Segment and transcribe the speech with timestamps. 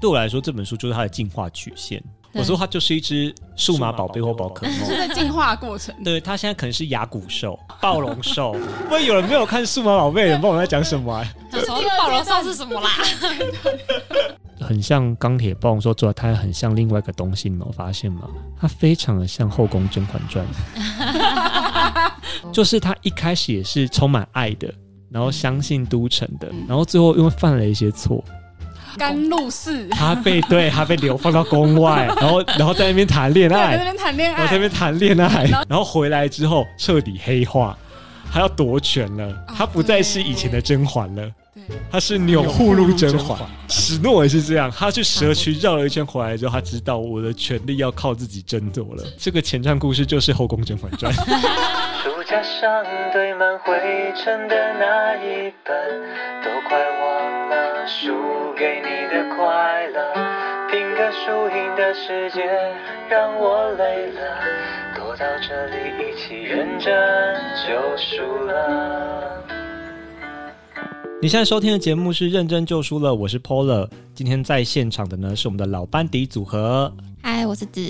[0.00, 2.02] 对我来说，这本书就是它的进化曲线。
[2.36, 5.94] 我说它就是一只数码宝贝或宝可梦，是在进化过程。
[6.02, 8.56] 对，它现在可能是牙骨兽、暴龙兽。
[8.88, 11.24] 不会有人没有看数码宝贝的人，不知道我在讲什么、啊？
[11.48, 12.90] 他说暴龙兽是什么啦？
[14.60, 18.28] 很像钢铁暴龙兽，主要它很像另外一个东西，你有发现吗？
[18.60, 20.44] 它非常的像《后宫甄嬛传》，
[22.50, 24.74] 就是它一开始也是充满爱的，
[25.08, 28.24] 然后相信都城的，然后最后因为犯了一些错。
[28.96, 37.76] 甘露寺，他被对他被流放到宫外， 然后然后在那边谈恋爱，在那边谈恋爱，然后在那边谈恋爱，然后回来之后彻底黑化，
[38.32, 41.30] 他要夺权了，他不再是以前的甄嬛了，
[41.90, 43.38] 他是钮祜禄甄嬛。
[43.68, 49.02] 史诺也是这样，他去蛇群绕了一圈回来之后，他知道我的权力要靠自己争夺了。
[49.18, 51.12] 这个前传故事就是《后宫甄嬛传》。
[52.04, 53.72] 书架上堆满灰
[54.22, 55.74] 尘的那一本，
[56.44, 57.23] 都快忘了
[57.86, 58.10] 输
[58.56, 60.14] 给你的快乐，
[60.70, 62.42] 拼个输赢的世界
[63.10, 64.40] 让我累了，
[64.96, 67.36] 躲到这里一起认真
[67.66, 69.44] 就输了。
[71.20, 76.90] 你现在收听的节目是《认真就输了》，我是 Polar，今天在现场的呢是我们的老班底组合。
[77.22, 77.80] 嗨，我是子。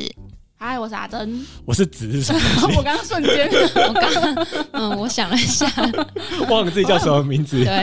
[0.67, 1.45] 嗨，我是阿珍。
[1.67, 2.41] 我是子是什么？
[2.75, 3.51] 我刚刚瞬间，
[3.87, 5.71] 我刚嗯，我想了一下，
[6.49, 7.63] 忘了自己叫什么名字。
[7.63, 7.75] 对。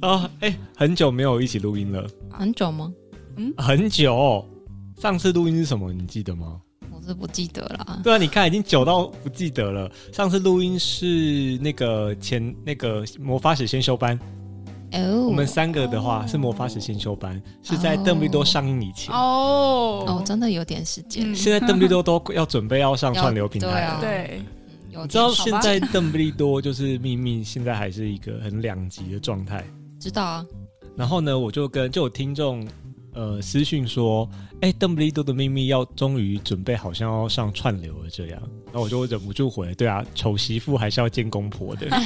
[0.00, 2.06] 啊， 哎，很久没有一起录音了。
[2.30, 2.90] 很久吗？
[3.36, 4.42] 嗯，很久。
[5.02, 5.92] 上次录音是什么？
[5.92, 6.58] 你记得吗？
[6.90, 8.00] 我是不记得了。
[8.02, 9.90] 对啊，你看已经久到不记得了。
[10.14, 14.18] 上次录音是那个前那个魔法使先修班。
[14.92, 15.26] 哦。
[15.26, 19.14] 我们三个的话是魔法使先修班，是在邓布利多上映以前。
[19.14, 20.04] 哦。
[20.06, 21.34] 哦，真的有点时间。
[21.34, 23.98] 现在邓布利多都要准备要上串流平台了。
[24.00, 24.42] 对。
[24.92, 29.64] 你知道现在邓布利多就是秘密，现在还是一个很两极的状态。
[29.98, 30.44] 知道啊。
[30.96, 32.66] 然后呢，我就跟就有听众
[33.14, 34.28] 呃私讯说，
[34.60, 38.42] 哎，邓布利多的秘密要终于准备好像要上串流了这样。
[38.66, 41.86] 然后我就忍不住回，对啊，丑媳妇还是要见公婆的。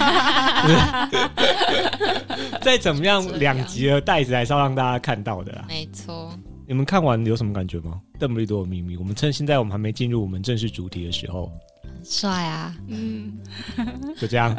[2.62, 5.64] 再怎么样，两集的袋子还是要让大家看到的啦。
[5.68, 6.32] 没错。
[6.66, 8.00] 你们看完有什么感觉吗？
[8.18, 11.52] 邓布利多的秘密，我们趁现在我们还没进入我们正式主题的时候。
[12.02, 13.32] 帅啊，嗯，
[14.18, 14.54] 就这样，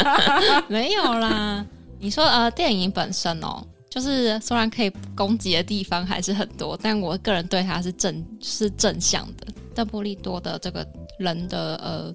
[0.68, 1.64] 没有啦。
[1.98, 9.46] 你说呃，电影本身哦，就是虽然可以攻击的地方还是很多，但我个人对他是正是正向的。
[9.74, 10.86] 邓布利多的这个
[11.18, 12.14] 人的呃。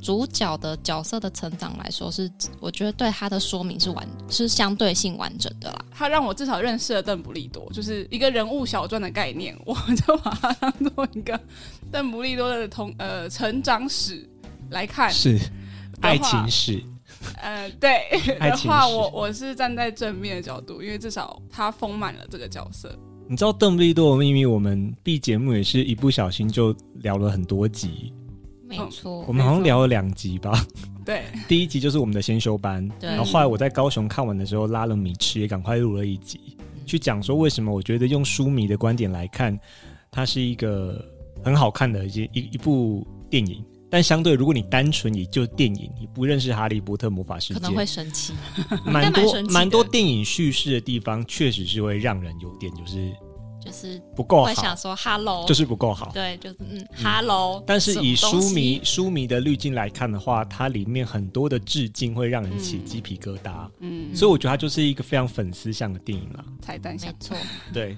[0.00, 5.84] 主角的角色的成长来说，是我觉得对他的说明是完是相对性完整的啦。
[5.90, 9.74] 他让我至少认识了邓布利多，就是一个人物小传的概念，我
[10.06, 11.38] 就把它当做一个
[11.90, 14.28] 邓布利多的同呃成长史
[14.70, 15.38] 来看，是
[16.00, 16.82] 爱情史。
[17.42, 18.08] 呃，对
[18.38, 22.96] 的话，我我是站在正面的角度，因为至少他丰满了这个角色。
[23.28, 28.12] 你知道邓布利多的秘密，我们 B 节目也是一不小心就聊了很多集。
[28.68, 30.64] 没错，我们好像聊了两集吧。
[31.04, 33.08] 对，第一集就是我们的先修班，对。
[33.08, 39.58] 然后后来我在高雄看完的时候拉了米吃，也赶快录了一集，嗯、去讲说为什么我觉得用书迷的观点来看，
[40.10, 41.02] 它是一个
[41.42, 43.64] 很好看的一一一部电影。
[43.90, 48.34] 但相对，如果你单纯以就电影，你不认识哈利波特魔法世界，可能会生气。
[48.84, 53.10] 蛮多蛮多电影叙事的地方，确实是会让人有点就是。
[53.68, 56.10] 就是不够好，会想说 “hello”，就是不够好。
[56.12, 57.62] 对，就是嗯，“hello”。
[57.66, 63.68] 但是以书迷书迷的滤镜来看的话，它里面很多的致敬会让人起鸡皮疙瘩。
[63.80, 66.44] 嗯，所以我觉得它就是一个非常粉丝向的电影啦。
[66.60, 67.36] 彩蛋，没错。
[67.72, 67.96] 对。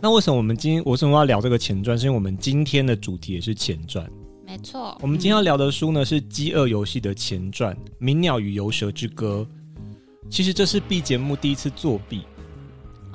[0.00, 1.98] 那为什么我们今天为什么要聊这个前传？
[1.98, 4.06] 是因为我们今天的主题也是前传。
[4.44, 4.96] 没错。
[5.00, 9.46] 我们今天要聊的书呢是《饥饿游戏》的前传《鸣鸟与游蛇之歌》。
[10.30, 12.22] 其实这是 B 节目第一次作弊。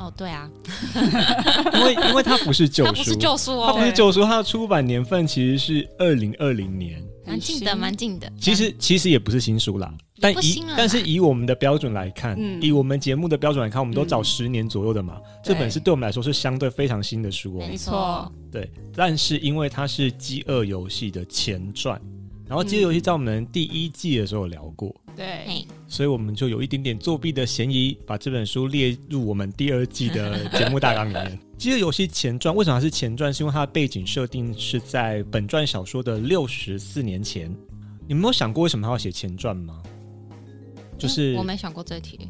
[0.01, 0.49] 哦，对啊，
[1.77, 8.31] 因为因为它不是旧书，它不是旧书哦，它不是旧书，它的出版年份其实是二零二零年，蛮近的，蛮近的。
[8.39, 18.67] 其实其实也不是新书啦，但以但是以我们的标准来看，嗯、以我们节目的标准来看，我们都找十年左右的嘛，嗯、这本是对我们来说是相对非常新的书哦，没错，对。
[18.95, 22.01] 但是因为它是《饥饿游戏》的前传，
[22.51, 24.93] 然后《饥饿游戏》在我们第一季的时候有聊过。
[25.15, 31.27] 对，所以我们就有一点点作弊的嫌疑，把这本书列入我们第二季的节目大纲里面。
[31.57, 33.33] 《饥饿游戏》前传为什么还是前传？
[33.33, 37.49] 是因为它的背景设定是在本传小说的六十四年前。
[38.05, 39.81] 你们有想过为什么他要写前传吗？
[40.97, 42.27] 就是、嗯、我没想过这题。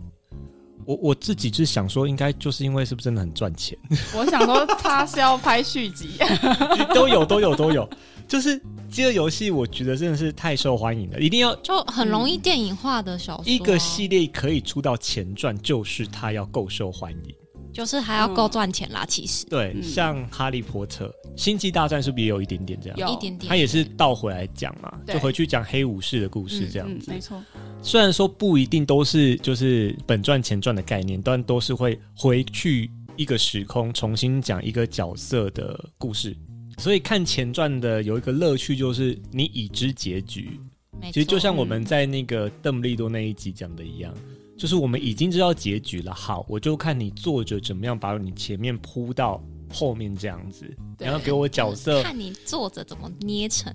[0.86, 3.76] 我我自己是想说，应该就是因为是不是真的很赚钱？
[4.16, 6.10] 我想说他是要拍续集，
[6.94, 7.90] 都有都有都有。
[8.28, 8.60] 就是
[8.92, 13.54] 《饥饿游戏》，我觉得真的是太受欢迎了，一定要就很容易电影化的小说、啊嗯。
[13.54, 17.36] 一个系列可以出到前传，就是它要够受欢迎。
[17.74, 19.06] 就是还要够赚钱啦。
[19.08, 22.98] 其实，对，像哈利波特、星际大战是不是也有一点点这样？
[23.00, 27.10] 有一点点，他也是倒回来讲嘛，就回去讲黑武士的故事这样子。
[27.10, 27.42] 没错，
[27.82, 36.36] 虽然说不一定都是就是本传前传的概念，但都是会回去一个时空重新讲一个角色的故事。
[36.78, 40.60] 所以看前传的有一个乐趣，就是你已知结局。
[41.06, 44.14] 其实就像我们在那个邓布利多那一集讲的一样，
[44.56, 46.14] 就是我们已经知道结局了。
[46.14, 50.66] 好，我就看你作者怎么样把你前面铺到后面这样子，
[51.00, 53.74] 然后给我角色，看你作者怎么捏成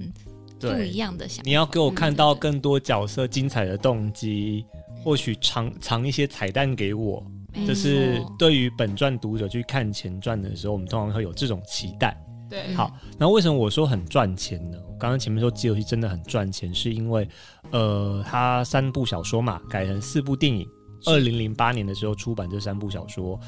[0.61, 1.43] 不一样的想法。
[1.45, 4.65] 你要给我看到更多角色精彩的动机，
[5.03, 7.25] 或许藏藏一些彩蛋给我。
[7.67, 12.17] 这是对于本传读者去看前传的时候，我们通常会有这种期待。
[12.49, 14.79] 对，好，那为什么我说很赚钱呢？
[14.89, 17.29] 我刚刚前面说《饥饿游戏》真的很赚钱，是因为，
[17.71, 20.67] 呃，它三部小说嘛，改成四部电影，
[21.05, 23.39] 二零零八年的时候出版这三部小说，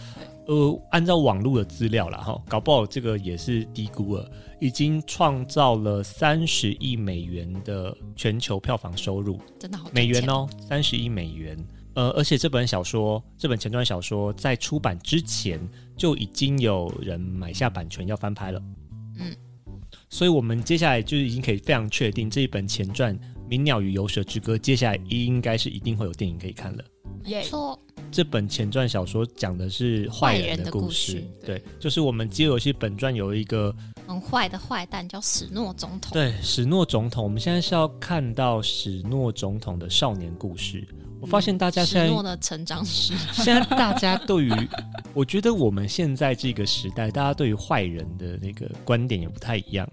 [0.47, 4.31] 呃，按照网络的资料啦，哈，搞不好这个也是低估了，
[4.61, 11.57] 已经创造了三十亿美元的全球票房收入，真的好，美元哦，三十亿美元。
[11.95, 15.59] 呃，而且这本小说，这本前传小说在出版之前
[15.97, 18.63] 就已经有人买下版权要翻拍了。
[20.09, 23.17] 嗯，所以我们接下来就是已经可以非常确定，这一本前传
[23.49, 26.85] 《鸣鸟与游蛇之歌》接下来应该是一定会有电影可以看了。
[27.25, 27.79] 没错，
[28.11, 33.75] 这本前传小说讲的是坏人的故事，对，就是我们饥饿游戏本传有一个
[34.07, 36.13] 很坏的坏蛋叫史诺总统。
[36.13, 40.87] 对，史诺总统，我们现在是要看到史诺总统的少年故事。
[41.21, 44.53] 我发现大家现在诺的成长史， 现在大家对于，
[45.13, 49.89] 我觉得我们现在这个时代，大家对于坏人的那个观点也不太一样。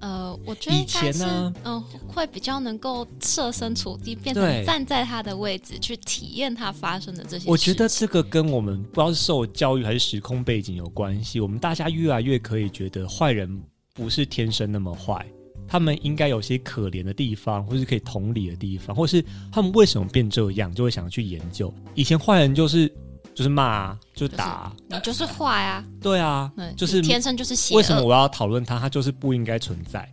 [0.00, 7.50] 呃，我觉得以前呢，嗯、呃，会比较能够设身处地，变成站在他的位置去体验他发生的这些。
[7.50, 11.38] 我觉得这个跟我们不知道是受教育还是时空背景有关系。
[11.38, 13.62] 我们大家越来越可以觉得坏人
[13.92, 15.26] 不是天生那么坏。
[15.70, 21.72] 他们应该有些可怜的地方，或是可以同理的地方，或是他们为什么变这样，就会想要去研究。
[21.94, 22.88] 以前坏人就是
[23.36, 27.76] 就是骂啊，就是打啊，你就是坏啊，对啊，就是天生就是邪恶。
[27.76, 28.80] 为什么我要讨论他？
[28.80, 30.10] 他就是不应该存在。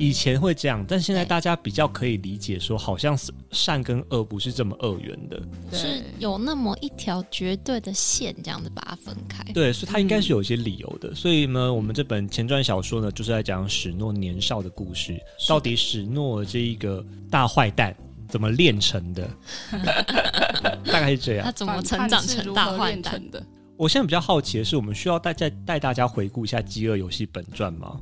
[0.00, 9.44] 嗯，以前会这样，但现在大家比较可以理解，说好像是善跟恶不是这么二元的，是有那么一条绝对的线，这样子把它分开。
[9.52, 11.10] 对，所以它应该是有一些理由的。
[11.10, 17.94] 嗯、所以呢，我们这本前传小说呢，就是在讲史诺年少的故事，到底史诺这一个大坏蛋
[18.28, 19.28] 怎么炼成的？
[20.90, 21.44] 大概是这样。
[21.44, 23.44] 他怎么成长成大坏蛋的？
[23.76, 27.98] 我现在比较好奇的是，我们需要带再带大家回顾一下《饥饿游戏》本传吗？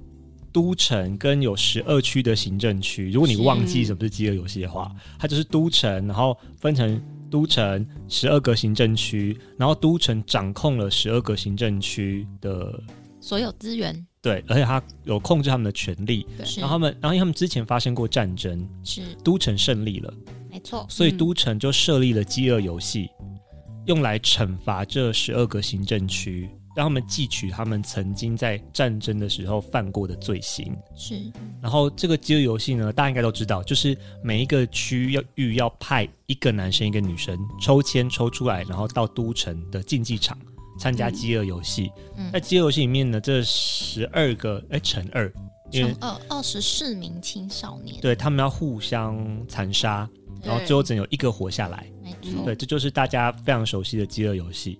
[0.53, 7.00] 都城跟有十二区的行政区，如果你忘记什么是饥饿游戏的话，它就是都城，然后分成
[7.31, 12.83] 都城十二个行政区，然后都城掌控了十二个行政区的
[13.21, 19.03] 所有资源，对，而且他有控制他们的权力，然后他们，然后因为他们之前发生过战争，是。
[19.23, 20.12] 都城胜利了，
[20.51, 23.09] 没错，所以都城就设立了饥饿游戏，
[23.87, 26.49] 用来惩罚这十二个行政区。
[26.79, 30.73] 让他们记取他们曾经在战争的时候犯过的罪行。
[30.95, 31.21] 是，
[31.61, 40.39] 然后这个饥饿游戏呢，大家应该都知道，就是每一个区要域要派一个男生一个女生抽签抽出来，然后到都城的竞技场
[40.79, 41.91] 参加饥饿游戏。
[42.17, 45.29] 嗯，在饥饿游戏里面呢，这十二个哎乘二，
[45.73, 50.08] 乘二二十四名青少年，对，他们要互相残杀，
[50.44, 51.91] 然后最后只有一个活下来。
[52.01, 54.79] 没错，对，这就是大家非常熟悉的饥饿游戏。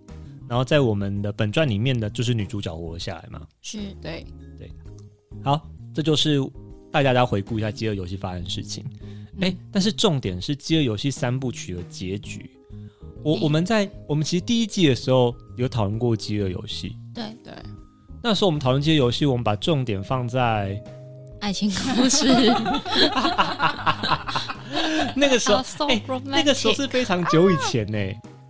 [0.49, 3.47] 然后在我们的本传里面的，就是女主角活了下来嘛。
[3.61, 4.25] 是，对，
[4.57, 4.71] 对。
[5.45, 5.61] 好，
[5.95, 6.41] 这就是
[6.91, 8.83] 带大家回顾一下《饥饿游戏》发生的事情。
[9.41, 12.51] 哎、嗯，但是重点是《饥饿游戏》三部曲的结局。
[13.23, 16.97] 我我们在我们其实第一季的时候有讨论过《饥饿游戏》。
[17.15, 17.53] 对对。
[18.23, 20.83] 那时候我们讨论《饥饿游戏》，我们把重点放在
[21.41, 22.27] 爱情故事。
[25.15, 27.99] 那个时候，哎，那个时候是非常久以前呢。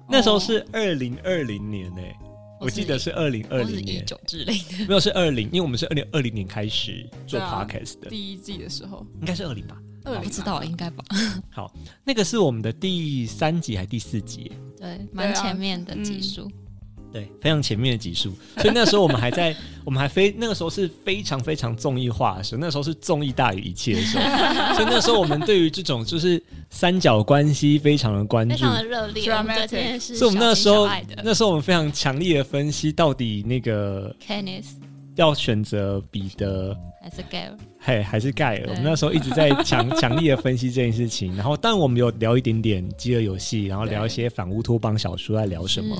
[0.08, 2.16] 那时候是二零二零年呢、欸，
[2.60, 11.04] 我记得是二零二零年，之类的，没有是二零，因为我们是二零二零年开始做 podcast 的，啊、第一季的时候应该是二零吧，我不知道，应该吧。
[11.50, 11.72] 好，
[12.04, 14.50] 那个是我们的第三集还是第四集？
[14.78, 16.50] 对，蛮前面的集数。
[17.12, 24.24] 对，非常前面的集数，所以那时候我们还在， 我们还非那个时候是非常非常综艺化的时候，那时候是综艺大于一切的时候，
[24.74, 30.86] 所以那时候我们对于这种就是三角关系非常的关注，非常的热烈，对，所以我们那时候
[31.24, 34.66] 那时候我们非常强烈的分析到底那个 Kenneth
[35.16, 45.96] 要选择彼得还是盖尔，嘿，还是盖尔，我们那时候一直在强强烈的分析这件事情，然后但我们有聊一点点饥饿游戏，然后聊一些反乌托邦小说在聊什么。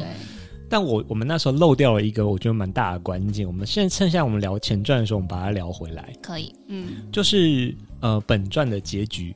[0.69, 3.47] 但我我们那时候漏掉了一个我觉得蛮大的关键。
[3.47, 6.13] 我们现在趁下我们聊前传的时候，我们把它聊回来。
[6.23, 9.35] 可以，嗯，就是呃本传的结局。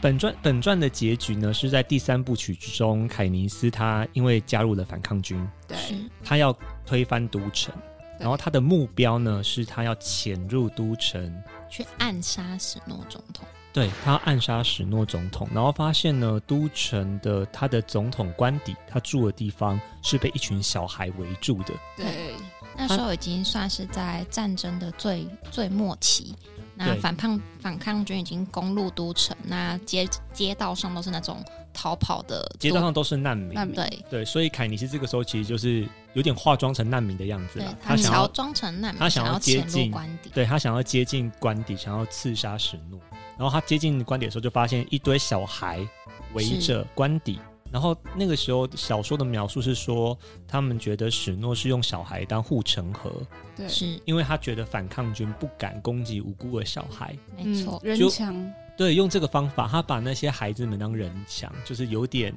[0.00, 5.76] 本传本传的结局呢，是在第三部曲之中，凯尼斯他因为加入了反抗军，对，
[6.22, 6.56] 他要
[6.86, 7.74] 推翻都城，
[8.16, 13.44] 然后他的目标呢是他要潜入都城去暗杀史诺总统。
[13.72, 21.74] 对，他暗杀史诺总统，然后发现呢，都城的他的总统官邸，他住的地方是被一群小孩围住的。
[21.96, 22.34] 对，
[22.76, 26.34] 那时候已经算是在战争的最最末期。
[26.74, 31.44] 那反抗反抗军已经攻入都城，那街街道上都是那种
[31.78, 33.54] 逃跑的，街道上都是难民。
[33.54, 37.78] 难民对对，所以凯尼斯这个时候其实就是有点化妆成难民的样子了。
[37.80, 42.98] 他想要装成难民，他想要接近官邸，对他想要接近官邸，想要刺杀史诺。
[43.38, 45.86] 然后他接近官邸的时候，就发现一堆小孩
[46.32, 47.38] 围着官邸。
[47.70, 50.18] 然后那个时候小说的描述是说，
[50.48, 53.12] 他们觉得史诺是用小孩当护城河，
[53.54, 58.34] 对，是因为他觉得反抗军不敢攻击无辜的小孩，没错，人墙，
[58.78, 62.32] 对，用这个方法，他把那些孩子们当人墙，就是有点，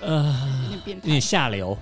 [0.00, 1.76] 呃，有点，有点下流，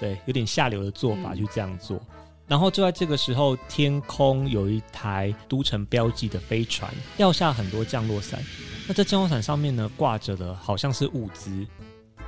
[0.00, 1.98] 对，有点下流的做法，就这样做。
[1.98, 2.16] 嗯、
[2.48, 8.42] 然后就在这个时候，天空有一台都城标记的飞船掉下很多降落伞。
[8.88, 11.66] 那这降落伞上面呢，挂着的好像是物资，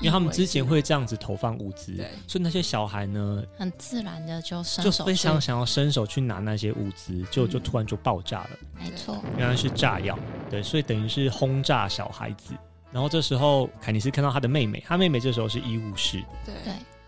[0.00, 1.94] 因为他们之前会这样子投放物资，
[2.26, 8.50] 所以那些小孩呢，很自然的就伸手就非常想要伸手去拿那些物资，就就突然就爆炸了。
[8.78, 12.54] 没错，原来是炸药，对，所以等于是轰炸小孩子。
[12.90, 16.54] 然后这时候凯尼斯看到他的妹妹，他妹妹这时候是医务室，对，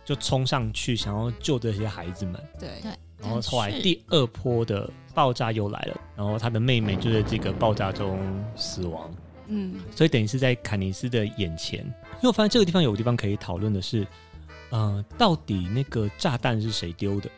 [0.04, 2.92] 就冲上去想要救这些孩子们，对对。
[3.22, 8.18] 然后后来第二波的爆炸又来了，然后他的妹妹就在这个爆炸中
[8.56, 9.10] 死亡。
[9.46, 11.84] 嗯，所以等于是在凯尼斯的眼前，
[12.20, 14.06] 因为我发现这个地方有个地方可以讨论的是，
[14.68, 17.30] 呃，到底那个炸弹是谁丢的？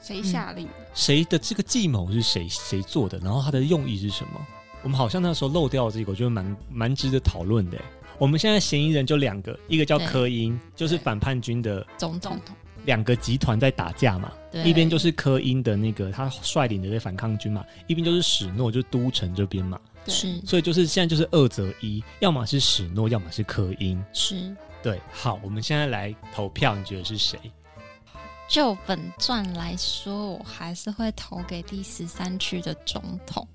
[0.00, 0.68] 谁下令？
[0.94, 3.18] 谁的这个计谋是谁谁做的？
[3.18, 4.40] 然后它的用意是什么？
[4.82, 7.78] 我们好像那时候漏掉了这个，我觉得蛮蛮值得讨论的。
[8.18, 12.38] 我们现在嫌疑人就两个，一个叫柯因，就是反叛军的总统，
[12.84, 14.30] 两个集团在打架嘛。
[14.64, 19.80] 一边就是柯因的那个他率领的这反抗军嘛，一边就是史诺，就是都城这边嘛。
[20.12, 24.02] 是，所以就是现在就是二择一，要么是史诺，要么是科因。
[24.12, 25.00] 是，对。
[25.12, 27.38] 好，我们现在来投票，你觉得是谁？
[28.46, 33.46] 就本传来说，我还是会投给第十三区的总统。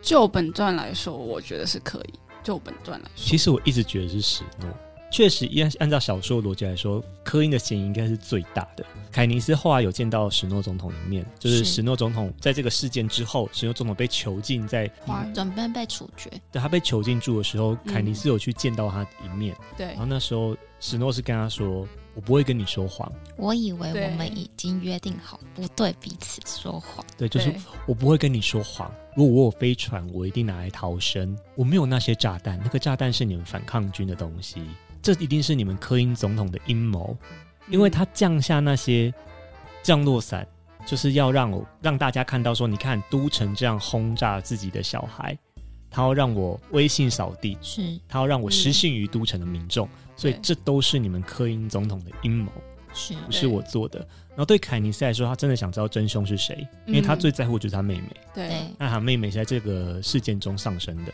[0.00, 2.14] 就本传来说，我觉得是可以。
[2.42, 4.68] 就本传来说，其实我一直觉得是史诺。
[5.10, 8.84] 确实，按按照小说逻辑来说，科因的嫌疑应该是最大的。
[9.10, 14.86] 凯尼斯后来有见到史诺总统一面，就是史诺总统在这个事件之后，史诺总统被囚禁在，
[15.34, 16.30] 准备被处决。
[16.52, 19.56] 对，他被囚禁住的时候，凯尼斯有去见到他一面。
[19.76, 27.04] 对，然后那时候史诺是跟他说：“我不会跟你说谎。”我以为我们已经约定好不对彼此说谎。
[27.16, 27.52] 对，就是
[27.86, 28.92] 我不会跟你说谎。
[29.16, 31.36] 如果我有飞船，我一定拿来逃生。
[31.56, 34.62] 我没有那些炸弹，那个炸弹是你们反抗军的东西。
[35.00, 37.16] 这一定是你们科因总统的阴谋，
[37.68, 39.12] 因为他降下那些
[39.82, 40.46] 降落伞，
[40.84, 45.36] 就是要让我让大家看到说，你看都城这样轰炸自己的小孩，
[45.90, 47.98] 他要让我威信扫地，是。
[48.08, 52.52] 他要让我失信于都城的民众，嗯、所以这都是你们科因总统的阴谋，
[52.92, 53.14] 是。
[53.26, 53.98] 不是我做的？
[54.30, 61.12] 然后对凯尼斯来说，他真的想知道真凶是谁，因为他最在乎就是他妹妹，对，那他妹妹是在这个事件中丧生的。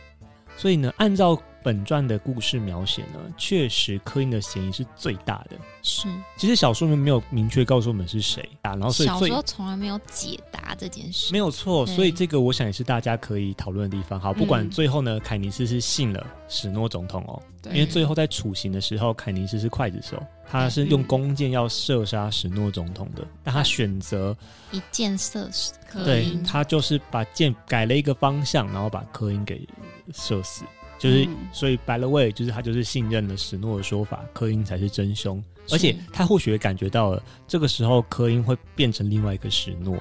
[0.57, 5.57] 所以呢，按照本传的故事描写呢，确实科因的嫌疑是最大的。
[5.81, 6.07] 是，
[6.37, 11.83] 其实小说里面没有明确告诉我们是谁啊，然后所以小说从来没有解答这件事，没有错。
[11.87, 14.19] 所以这个我想也是大家可以讨论的地方。
[14.19, 17.41] 好，不管最后呢，凯尼斯是信了史诺总统哦，
[17.71, 24.37] 因为最后在处刑的时候，凯尼斯是刽子手，他是用弓箭要射杀史诺总统的，但他选择
[24.71, 25.73] 一箭射死
[26.05, 29.67] 对，他就是把箭改了一个方向，然后把科因给。
[30.13, 30.63] 射死，
[31.05, 39.95] 就是、嗯、所以，by the way，就是他就是信任了史诺的说法，柯因才是真凶，而且他或许也感觉到了，这个时候柯因会变成另外一个史诺，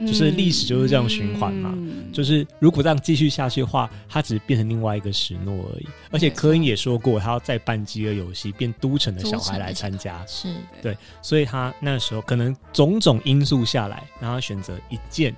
[0.00, 5.86] 就是历史就是这样循环嘛，嗯、就是如果这样继续下去的话，他只是变成另外一个史诺而已。
[6.10, 10.52] 而且柯因也说过，他要再办饥饿游戏，变都城的小孩来参加，是。
[10.82, 15.32] 对，所以他那时候可能种种因素下来，让他选择一箭。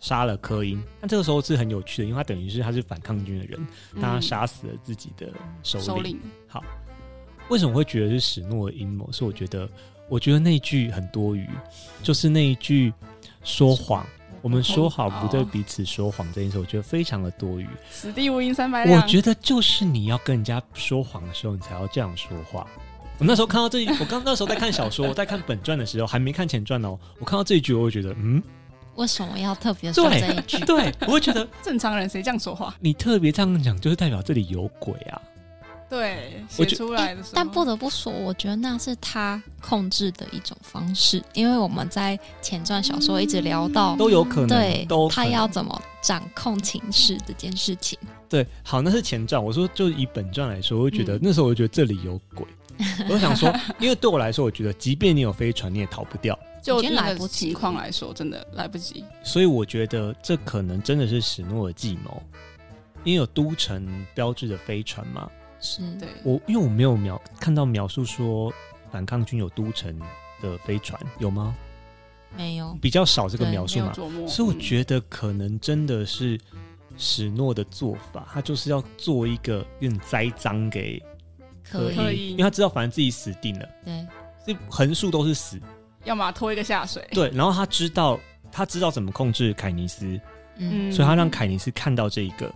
[0.00, 6.18] 杀了柯因，那这个时候是很有趣的，因为他等于是他是反抗军的人，但他杀死了自己的首领。
[6.46, 6.62] 好，
[7.48, 9.10] 为什么会觉得是史诺的阴谋？
[9.10, 9.68] 是我觉得，
[10.08, 11.48] 我觉得那一句很多余，
[12.02, 12.92] 就是那一句
[13.42, 14.06] 说谎，
[14.40, 17.66] 我们说好不对彼此说谎这件事，我觉得非常的多余。
[17.90, 19.02] 此地无银三百两。
[19.02, 22.66] 我觉得就是你要跟人家说谎的时候，你才要这样说话。
[23.18, 26.96] 我那时候看到这一，我刚那时候在看小说，我在看本传的时候，还没看前传哦。
[27.18, 28.40] 我看到这一句，我会觉得，嗯，
[28.98, 30.58] 为什么要特别说这一句？
[30.66, 32.74] 对，我会觉得 正常人谁这样说话？
[32.80, 35.22] 你特别这样讲，就是代表这里有鬼啊。
[35.88, 47.98] 对，写出来的时候，但不得不说，我觉得那是他控制的一种方式，因为我们在前传小说一直聊到，都有可能，对，都他要怎么掌控情势这件事情。
[48.28, 49.42] 对，好，那是前传。
[49.42, 52.46] 我说，就以本传来说，我会觉得、嗯、那时候我就觉得这里有鬼。
[53.10, 56.38] 我想说，因为对我来说，我觉得即便你有飞船，你也逃不掉。
[56.62, 59.04] 就来不及情况来说，真的来不及。
[59.22, 62.22] 所以我觉得这可能真的是史诺的计谋，
[63.04, 65.30] 因为有都城标志的飞船嘛。
[65.60, 68.52] 是对我，因为我没有描看到描述说
[68.92, 69.98] 反抗军有都城
[70.42, 71.54] 的飞船，有吗？
[72.36, 73.92] 没有，比较少这个描述嘛。
[74.26, 76.38] 所以我觉得可能真的是
[76.96, 81.02] 史诺的做法，他就是要做一个有点栽赃给
[81.70, 83.68] 柯因，因为他知道反正自己死定了。
[83.84, 84.06] 对，
[84.44, 85.60] 所以横竖都是死，
[86.04, 87.06] 要么拖一个下水。
[87.12, 88.18] 对，然后他知道
[88.50, 90.20] 他知道怎么控制凯尼斯，
[90.56, 92.52] 嗯，所以他让凯尼斯看到这一个，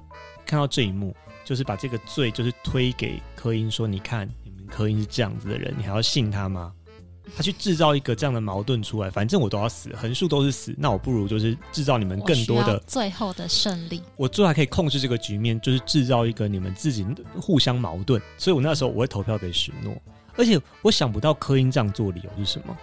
[0.47, 1.15] 看到这一幕。
[1.45, 6.73] 就是把这个罪就是推给科因，说，你看你们科因是这样子的人，你还要信他吗？
[7.37, 14.03] 他去制造一个这样的矛盾出来，反正我都要死，横竖都是死，那我不如就是制造你们更多的最后的胜利。
[14.17, 17.07] 我最后还可以控制这个局面，就是制造一个你们自己
[17.41, 18.21] 互相矛盾。
[18.37, 19.95] 所以我那时候我会投票给许诺，
[20.37, 22.77] 而且我想不到柯因这样做理由是什么？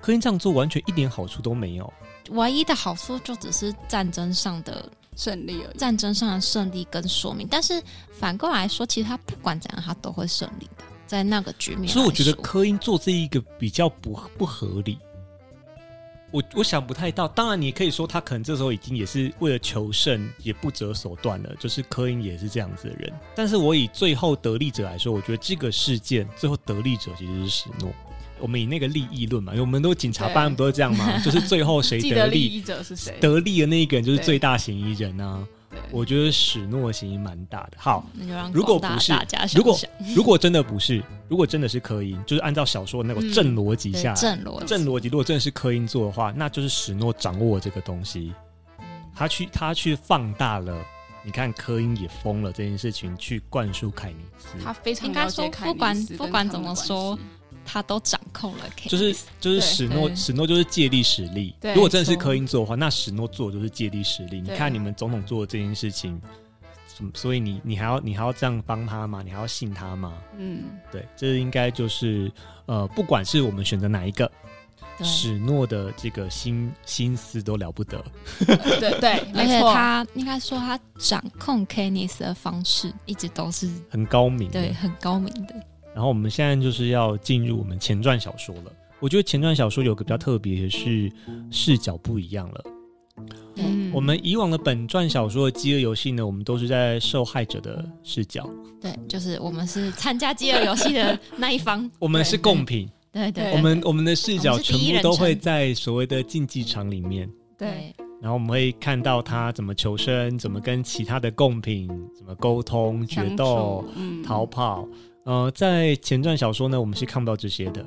[0.00, 1.92] 柯因这样做完全一点好处都没有，
[2.30, 4.88] 唯一的好处就只是战争上的。
[5.16, 11.88] 胜利而已，战争上的胜利跟说明，但是反过来说，其实他不管怎样，他都会胜利的，在那个局面。
[11.92, 14.98] 所以我觉得柯因做这一个比较不不合理，
[16.30, 17.26] 我我想不太到。
[17.26, 21.56] 当然，你可以说他可能这时候已经也是为了求胜，也不择手段了。
[21.58, 27.90] 就是柯因也是这样子的人，但是我以最后得利者来说，我觉得这个事件最后得利者其实是史诺。
[28.40, 31.18] 我们以那个利益论嘛，因为我们都警察办案不都是这样吗？
[31.24, 33.18] 就是最后谁 得利，利益者是谁？
[33.20, 35.44] 得利的那一个人就是最大嫌疑人啊。
[35.90, 37.72] 我觉得史诺嫌疑蛮大的。
[37.76, 38.04] 好，
[38.52, 39.12] 如果不是，
[39.54, 39.78] 如果
[40.14, 48.32] 如果真的不是，如果真的是科因，就是按照小说的那个正逻辑下来，正逻正逻辑，如果真的是科因做的话，那就是史诺掌握这个东西，
[49.14, 50.76] 他去他去放大了。
[51.24, 54.56] 你看科因也疯了这件事情，去灌输凯尼斯。
[54.64, 57.18] 他非常应该说，不管不管怎么说。
[57.70, 61.54] 他都掌控了，就是就是史诺史诺就是借力使力。
[61.74, 64.40] 如果真的是科因做的话，那史诺做的就是借力使力。
[64.40, 66.18] 你看你们总统做的这件事情，
[67.14, 69.22] 所以你你还要你还要这样帮他吗？
[69.22, 70.14] 你还要信他吗？
[70.38, 72.32] 嗯，对，这应该就是
[72.64, 74.30] 呃，不管是我们选择哪一个，
[75.04, 78.02] 史诺的这个心心思都了不得。
[78.80, 85.54] 对对， 而且他应该说他掌控凯尼斯的方式一直都是很高明，对，很高明的。
[85.98, 88.72] 然后我们现在就是要进入我们前传小说了。
[89.00, 91.10] 我觉得前传小说有个比较特别的是
[91.50, 92.64] 视角不一样了。
[93.56, 98.48] 嗯，我们以往的本传小说的饥饿游戏呢，我们都是在受害者的视角。
[98.80, 102.88] 对，就是我们是参加饥饿游戏的那一方， 我们是贡品。
[103.10, 107.28] 对对，我们我们的视角全部都会在所谓的竞技场里面。
[107.58, 114.86] 对，然后我们会看到他怎么求生，怎么跟其他的贡品怎么沟通、决斗、嗯、逃跑。
[115.24, 117.84] 呃，在前传小说呢，我们是看不到这些的，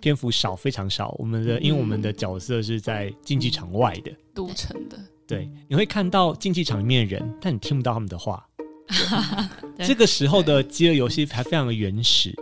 [0.00, 1.14] 篇幅少，非常少。
[1.18, 8.44] 我们的，因为我们的角色是在竞技场外的，都城的，对，你会看到竞技场里面的人，但你听不到他们的话。
[9.78, 12.34] 这个时候的饥饿游戏还非常的原始。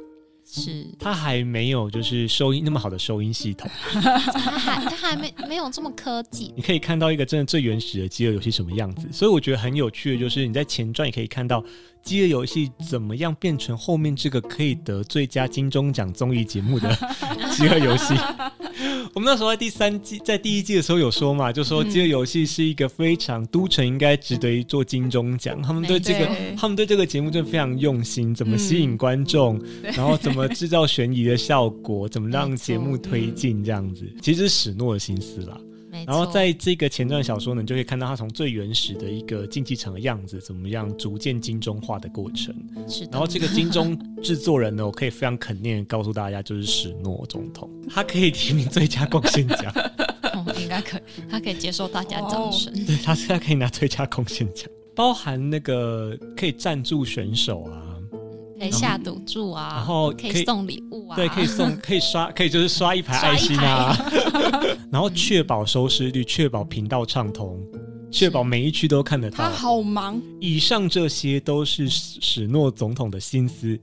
[0.47, 6.53] 是，它还没有就是收音那么好的收音系统， 它还他还没没有这么科技。
[6.55, 11.65] 你可以看到一个真的最原始的饥饿游戏什么样子，所以我觉得很有趣的就是你在前传也可以看到
[12.05, 16.89] 饥饿游戏怎么样变成后面这个可以得最佳金钟奖综艺节目的
[17.57, 18.15] 饥饿游戏。
[19.15, 25.63] 我们那时候在第三季，在第一季的时候有说嘛，就说饥饿游戏是一个非常都城应该值得一座金钟奖。
[25.63, 35.59] 他们对这个，他们对这个节目就非常用心，怎么吸引观众，然后怎么制造悬疑的效果，怎么让节目推进这样子，其实是史诺的心思啦。
[36.07, 42.55] 然后在这个前传小说呢，你就可以看到他从最原始的一个竞技场的样子，怎么样逐渐金钟化的过程。
[42.89, 43.11] 是的。
[43.13, 49.73] 然后这个金钟制作人呢，我可以非常肯定的告诉大家，就是史诺总统，他可以提名最佳贡献奖。
[50.35, 52.73] 哦，应该可以，他可以接受大家掌声。
[52.73, 52.85] 哦。
[52.87, 57.94] 对，他现在可以拿最佳贡献奖，包含那个可以赞助选手啊。
[58.65, 63.95] 可以下赌注啊，然后可以送礼物啊，对，可以送，可以刷，可以就是刷一排爱心啊，
[64.91, 67.61] 然后确保收视率，确保频道畅通，
[68.11, 69.37] 确保每一区都看得到。
[69.37, 70.21] 他好忙。
[70.41, 73.79] 以上这些都是史诺总统的心思，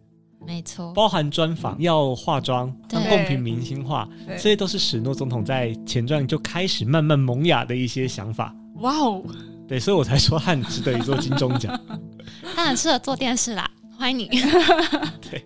[0.47, 8.51] 没错，包含专访要化妆，让贡品明星化，这些都是史诺总统在前传就开始慢慢萌芽的一些想法。
[8.77, 9.21] 哇哦，
[9.67, 11.79] 对，所以我才说他很值得一座金钟奖，
[12.55, 13.69] 他很适合做电视啦，
[14.01, 14.27] 欢迎你。
[15.29, 15.45] 对，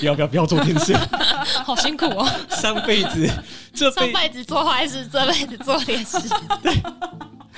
[0.00, 0.92] 不要不要不要做电视，
[1.62, 3.30] 好辛苦哦，上辈子
[3.72, 6.18] 这辈辈子做坏事，这辈子做电视，
[6.60, 6.74] 对。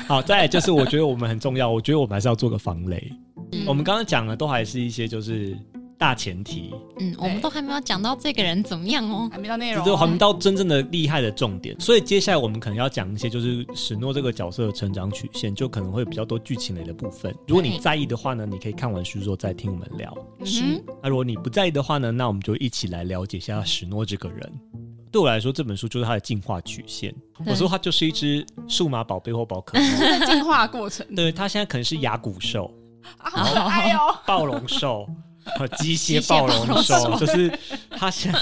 [0.07, 3.11] 好，再来就是我觉得我们很重要，我觉得我们还是要做个防雷。
[3.53, 5.57] 嗯、我们刚刚讲的都还是一些就是
[6.03, 11.79] 大前提，嗯，我们都还没有讲到这个人怎么样哦，还没到内容，就还没到真正的厉害的重点。
[11.79, 17.33] 所以接下来我们可能要讲一些就是史诺这个角色的成长曲线，就可能会比较多剧情类的部分。
[17.47, 20.13] 如果你在意的话呢，你可以看完书之后再听我们聊。
[20.45, 24.53] 是，那如果你不在意的话呢，那我们就一起来了解一下史诺这个人。
[25.13, 27.15] 对我来说，这本书就是它的进化曲线。
[27.47, 29.87] 我说它就是一只数码宝贝或宝可梦
[30.27, 31.07] 进化过程。
[31.15, 32.69] 对，它现在可能是牙骨兽，
[33.19, 35.15] 哎呦，暴龙兽和
[35.79, 37.53] 机械暴龙兽，就是
[37.91, 38.33] 他现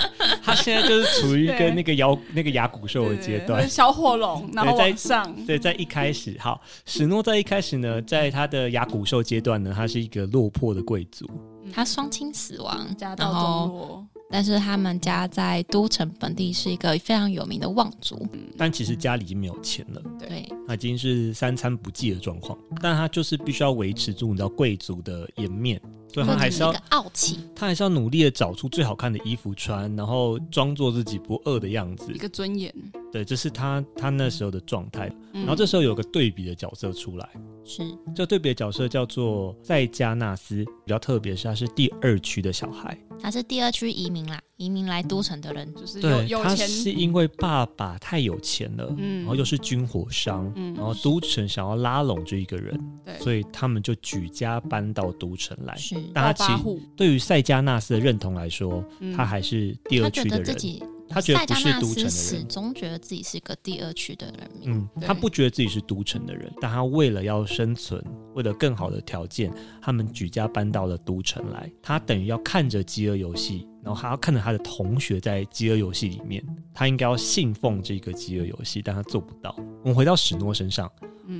[0.42, 5.34] 他现在就是处于一个那个摇那个牙骨兽的阶段，小火龙，然后在上。
[5.46, 11.28] 对，在一开始，好，史诺在一开始呢，在他的牙骨兽阶段呢，他是一个落魄的贵族，
[11.72, 14.06] 他双亲死亡，家道中落。
[14.32, 18.24] 但是他们家在都城本地是一个非常有名的望族，
[18.56, 25.82] 但其实家里已经没有钱了，对，他已经是三餐不继的状况，但他就是必须要维持住你知道贵族的颜面。
[26.12, 32.74] 所以他还是要傲气，他还是要努力的找出最好看的衣服穿，然后装作自己不饿的样子，一个尊严。
[33.12, 35.10] 对，这是他他那时候的状态。
[35.32, 37.28] 然后这时候有个对比的角色出来，
[37.64, 37.82] 是。
[38.14, 55.74] 这对比的角色叫做塞加纳斯，比较特别是他是第二区的小孩，他是第二区移民啦，移民来都城的人，就是对，有他是因为爸爸太有钱了，然后又是军火商，然后都城想要拉拢这一个人，对，所以他们就举家搬到都城来。
[56.12, 60.44] 但他其实对于塞加纳斯的认同来说，嗯、他还是第二区的人。
[60.44, 64.50] 他觉得自己，他觉得不是都城的人，始终觉得自己是个第二区的人。
[64.64, 71.72] 嗯，他不觉得自己是都城的人，但他为了要生存，为了更好的条件，他们举家搬到了都城来。
[71.80, 79.54] 他等于要看着饥饿游戏，然后还要看着他的同学在饥饿游戏里面，他应该要信奉这个饥饿游戏，但他做不到。
[79.82, 80.90] 我们回到史诺身上。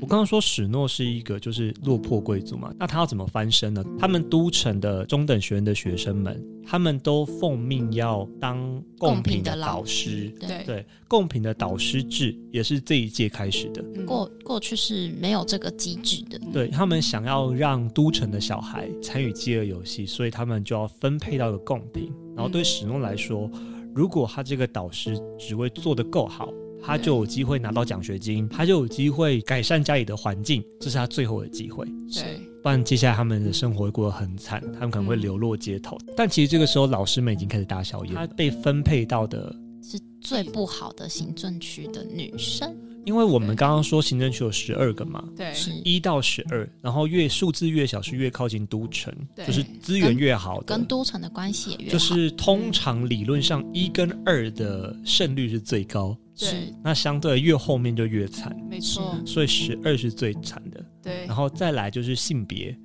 [0.01, 3.85] 我刚刚说史诺是一个就是落魄贵族嘛，那他要怎么翻身呢？
[3.99, 10.33] 他们都城的中等学院的学生们，他们都奉命要当贡品的导师。
[10.39, 13.83] 对对，贡品的导师制也是这一届开始的。
[14.05, 16.39] 过过去是没有这个机制的。
[16.53, 22.13] 对，他们想要让都城的小孩参与饥饿游戏，所以他们就要分配到个贡品。
[22.37, 23.51] 然后对史诺来说，
[23.95, 26.49] 如果他这个导师职位做得够好。
[26.83, 31.87] 他就有机会拿到奖学金，他就有机会改善家里的环境，这是他最后的机会。
[32.13, 35.97] 对，不然接下来他们的生活会过得很惨，他们可能会流落街头。
[36.07, 38.15] 嗯、但其实这个时候，老师们已经开始大小眼。
[38.15, 42.77] 他被分配到的是最不好的行政区的女生。
[43.05, 49.13] 因为我们刚刚说行政区有十二个嘛，对，是一到十二，然后越数字越小是越靠近都城，
[49.47, 51.93] 就是资源越好的，跟都城的关系也越好。
[51.93, 62.77] 就是通常理论上一跟二的胜率是最高，对，那相对越后面就越惨，没错，所以十二是最惨的，对，然后再来就是性别。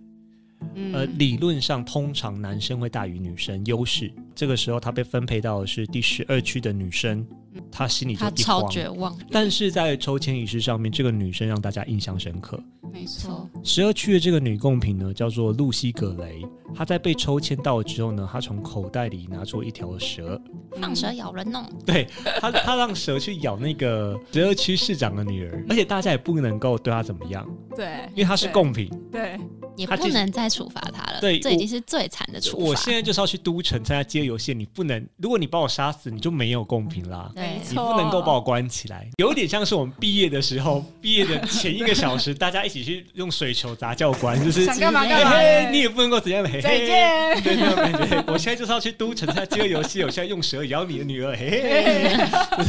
[0.93, 4.11] 呃，理论上通常男生会大于女生优势。
[4.33, 7.25] 这个时候他被分配到的是第十二区的女生，
[7.71, 9.17] 他心里就超绝望。
[9.31, 12.59] 但是在抽签仪式上面，这个女生让大家印象深刻。
[12.93, 16.45] 没错，十二区的这个女贡品呢，叫做露西·葛雷。
[16.73, 20.41] 她在被抽签到了之后呢，她从口袋里拿出一条蛇，
[20.81, 21.65] 放蛇咬人哦。
[21.85, 22.07] 对，
[22.39, 27.45] 他，他让蛇去咬那个十二区市长的女儿，而且大家也不能够对她怎么样。
[27.75, 28.89] 对，因为她是贡品。
[29.11, 29.39] 对。
[29.77, 32.63] 也不能再处罚他了，对，这已经是最惨的处罚。
[32.63, 37.29] 我现在就是要去都城参加饥饿游戏，你不能，如果你把我杀死，你就没有贡品啦。
[37.35, 46.49] 对，你不能够把我关起来，有点像是我们毕业的时候， 毕业的前一个小时，大家一起去用水球砸教官，就是想干嘛干嘛，你也不能够怎样的。
[46.61, 48.23] 再见，对那种感觉。
[48.27, 52.17] 我现在就是要去都城参加饥饿游戏，我现在用蛇咬你的女儿，嘿嘿，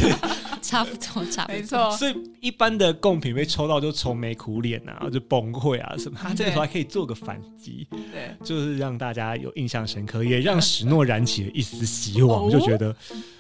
[0.62, 1.90] 差不多，差不多，没错。
[1.96, 7.86] 所以一般的贡品被抽到就愁眉苦脸啊，就崩溃啊什么，他这个时候还可以做个反击。
[7.90, 12.94] 对，就是让大家有印象深刻，也让史诺燃起了一丝希望，就觉得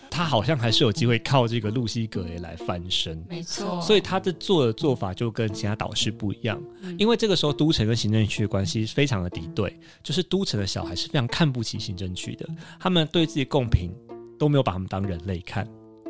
[0.08, 3.22] 他好像还是有机会靠这个露西格雷来翻身。
[3.28, 6.60] 没错，所以他的做的做法就跟其他导师不一样，
[6.96, 12.46] 因为这个时候都城跟行政区的关系非常的敌对，就是都城的小孩是非常看不起行政区的，
[12.78, 13.90] 他们对自己贡品
[14.38, 15.66] 都没有把他们当人类看。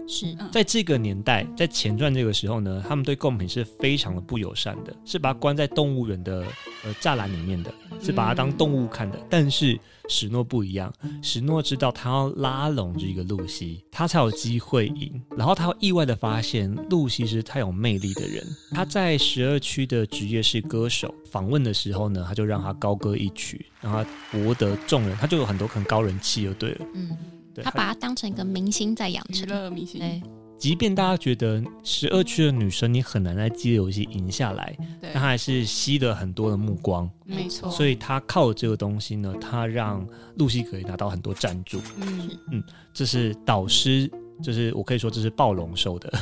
[0.08, 6.44] 是在这个年代，在前传这个时候呢，他们对贡品是非常的不友善的，是把它关在动物园的
[6.84, 7.74] 呃栅栏里面的。
[8.00, 9.18] 是把它当动物看的。
[9.28, 9.76] 但是
[10.08, 15.20] 史诺不一样，史诺知道他要拉拢这个露西，他才有机会赢。
[15.36, 18.46] 然后他意外的发现，露西是太有魅力的人。
[18.72, 26.86] 他在十二区的职业是歌手，访问的时候呢，他就让他高歌一曲，让他博得众人，他就有很多很高人气，就对了。
[26.94, 27.16] 嗯，
[27.56, 29.98] 对，他把他当成一个明星在养成，娱乐明星。
[29.98, 30.22] 对。
[30.58, 37.70] 即便大家觉得十二区的女生你很难在饥饿游戏赢下来，但她还是吸了很多的目光，没错。
[37.70, 41.78] 所以她靠这个东西呢，她让露西可以拿到很多赞助。
[42.00, 42.64] 嗯嗯，
[42.94, 44.10] 这是导师，
[44.42, 46.12] 就是我可以说这是暴龙兽的。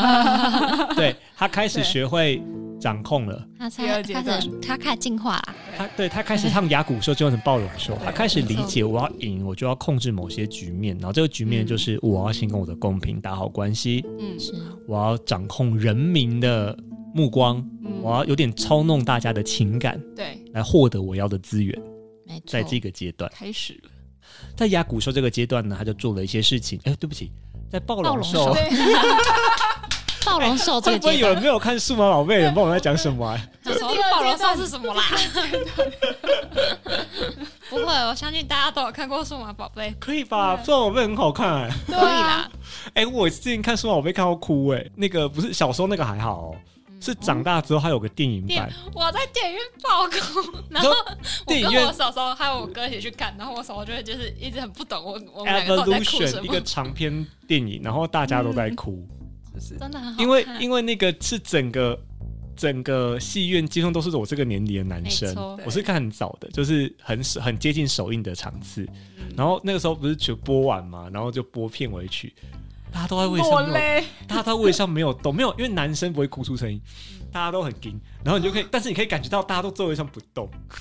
[0.96, 2.42] 对，他开始学会
[2.80, 5.54] 掌控了，他才开始他开始进化了。
[5.76, 14.52] 他对他开始唱亚古兽就变成暴龙兽，他开始理解我要赢，我就要控制某些局面，然后这个局面就是我要先跟我的公平打好关系，嗯，是。
[14.86, 16.76] 我要掌控人民的
[17.14, 17.64] 目光，
[18.02, 21.76] 我要有点操弄大家的情感，对，来获得我要的资源。
[22.24, 23.30] 没错，在这个阶段。
[23.34, 23.90] 开始了，
[24.56, 26.80] 在亚古兽这个阶段呢，他就做了一些事情。
[26.84, 27.30] 哎，对不起。
[27.70, 28.56] 在暴龙兽，
[30.24, 32.36] 暴龙兽， 会不会有人没有看《数码宝贝》？
[32.38, 33.36] 人不知道我在讲什么？
[33.62, 35.02] 他说暴龙兽是什么啦？
[37.68, 39.90] 不会，我相信大家都有看过《数码宝贝》。
[39.98, 40.56] 可以吧？
[40.64, 42.48] 《数码宝贝》很好看，哎，可以啦。
[42.94, 46.56] 哎，我最近看《数码宝贝》看到哭，哎，那个不是小时候那个还好哦。
[47.00, 48.72] 是长大之后，还有个电影版。
[48.94, 50.90] 我在电影院爆哭， 然后
[51.46, 56.44] 我跟我嫂嫂还有我哥一起去看，然后我嫂嫂就会就是一直很不懂我我们两个都在哭什么。
[56.44, 59.06] 一个长篇电影，然后大家都在哭，
[59.54, 60.22] 就是真的很好。
[60.22, 61.98] 因为因为那个是整个
[62.56, 68.88] 整个戏院基本上都是我这个年龄的男生，我是看很早的，就是很很接近首映的场次。
[69.36, 72.34] 然后那个时候不是就播完嘛，然后就播片尾曲。
[72.96, 73.72] 大家都在位上，
[74.26, 76.80] 大家在位上没有动，没有，因为男生不会哭出声音，
[77.30, 80.48] 大家都很惊，然后你就可以， 但是你可以感觉到大家都座位上不动，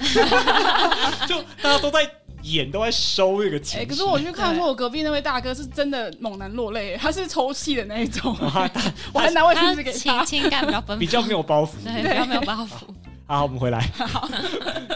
[1.27, 2.09] 就大家都在
[2.43, 3.83] 演，都在收这个情绪。
[3.83, 8.33] 哎，可是我去看说，我隔壁那位大哥是真的猛男落泪，他是抽泣的那一种，
[9.11, 12.85] 我还拿卫生纸给他，情感比较丰富，比较没有包袱，对，比较没有包袱。
[13.27, 13.91] 好，我们回来，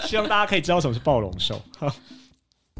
[0.05, 1.61] 希望大家可以知道什么是暴龙兽。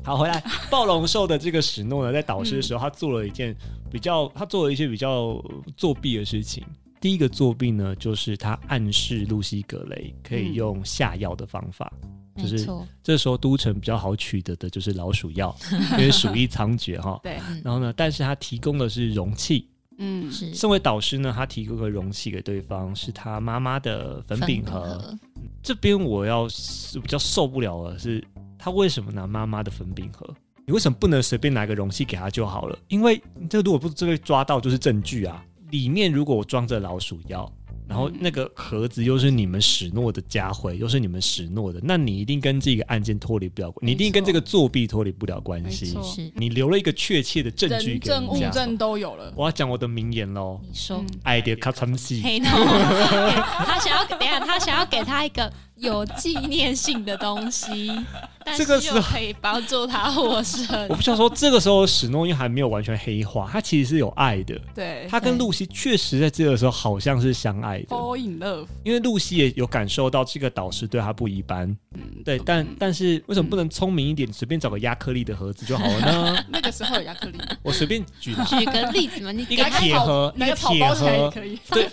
[0.10, 0.43] 好，回来。
[0.72, 3.56] 暴龙兽的这个史诺呢，在导师的时候，他做了一件
[3.91, 5.39] 比较，他做了一些比较
[5.78, 6.65] 作弊的事情。
[7.00, 11.93] 第一个作弊呢，就是他暗示露西·格雷可以用下药的方法，
[12.38, 12.67] 嗯、就是
[13.04, 15.56] 这时候都城比较好取得的就是老鼠药，
[15.93, 17.19] 因为鼠疫猖獗哈。
[17.22, 17.34] 对。
[17.63, 19.67] 然后呢，但是他提供的是容器。
[20.00, 20.52] 嗯，是。
[20.56, 24.82] 身为导师呢，他提供个容器给对方，是他妈妈的粉饼盒。
[24.82, 25.15] 盒
[25.62, 28.24] 这边我要是比较受不了的是。
[28.60, 30.36] 他为什么拿妈妈的粉饼盒？
[30.67, 32.78] 你为什么不能随便拿个容器给他就好了？
[32.89, 33.19] 因为
[33.50, 35.43] 这如果不被抓到，就是证据啊！
[35.72, 37.52] 里面如果我装着老鼠药。
[37.88, 45.98] 然后那个盒子又是你们史诺的家徽，又是你们史诺的，那你一定跟这个案件脱离不了关，你一定跟这个作弊脱离不了关系。
[46.04, 49.34] 是你留了一个确切的证据给人家，证物证都有了。
[49.36, 50.62] 我要讲我的名言喽。
[50.62, 52.22] 你说，idea cut some seed。
[52.45, 57.92] 他想要，等下他想要给他一个有纪念性的东西，
[58.46, 60.68] 但是又可以帮助他获胜。
[60.89, 64.60] 我不想说，这个时候史诺因还没有完全黑化，他其实是有爱的。
[64.74, 67.80] 对，他跟露西确实在这个时候好像是相爱。
[67.84, 76.44] Fall in love，因为露西也有感受到这个导师对他不一般，嗯，对，但但是为什么不能聪明一点，随便找个亚克力的盒子就好了呢？
[76.50, 81.30] 那个时候有亚克力，我随便举举个例子嘛，你一个铁盒，一个铁盒。
[81.30, 81.89] 可以，对，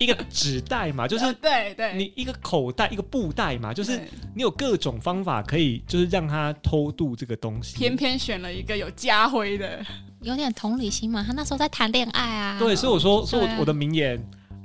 [0.00, 4.00] 一个纸袋嘛，就是对对，你一个口袋，一个布袋嘛，就是
[4.34, 9.84] 你有各种方法可以，就是让他偷渡这个东西，偏偏选了一个有家徽的，
[10.22, 14.18] 有点同理心嘛，他那时候在谈恋爱啊，对，所以我说，所以我我的名言。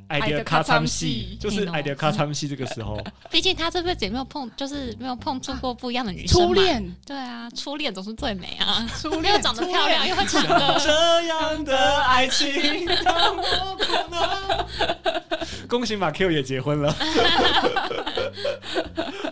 [0.07, 2.97] 爱的卡参戏就是爱的卡参戏，这个时候，
[3.29, 6.47] 毕竟他这辈子也没有碰，就是没有碰触过不一样的女生。
[6.47, 8.87] 初恋，对啊，初恋总是最美啊。
[8.99, 10.79] 初恋 又长得漂亮，又会唱歌。
[10.79, 14.67] 这样的爱情让我不能。
[15.67, 16.95] 恭喜马 Q 也结婚了。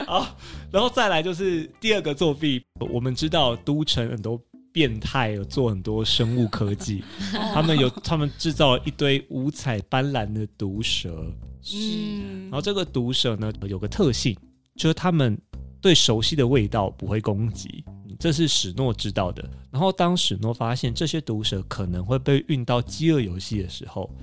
[0.05, 0.35] 好，
[0.71, 2.61] 然后再来就是第二个作弊。
[2.91, 4.39] 我们知道都城很多。
[4.75, 7.01] 变态有做很多生物科技，
[7.53, 11.31] 他们有他们制造了一堆五彩斑斓的毒蛇，
[11.73, 14.35] 嗯，然后这个毒蛇呢有个特性，
[14.75, 15.39] 就是他们
[15.79, 17.85] 对熟悉的味道不会攻击，
[18.19, 19.49] 这是史诺知道的。
[19.71, 24.13] 然后当史诺发现这些毒蛇可能会被运到饥饿游戏的时候，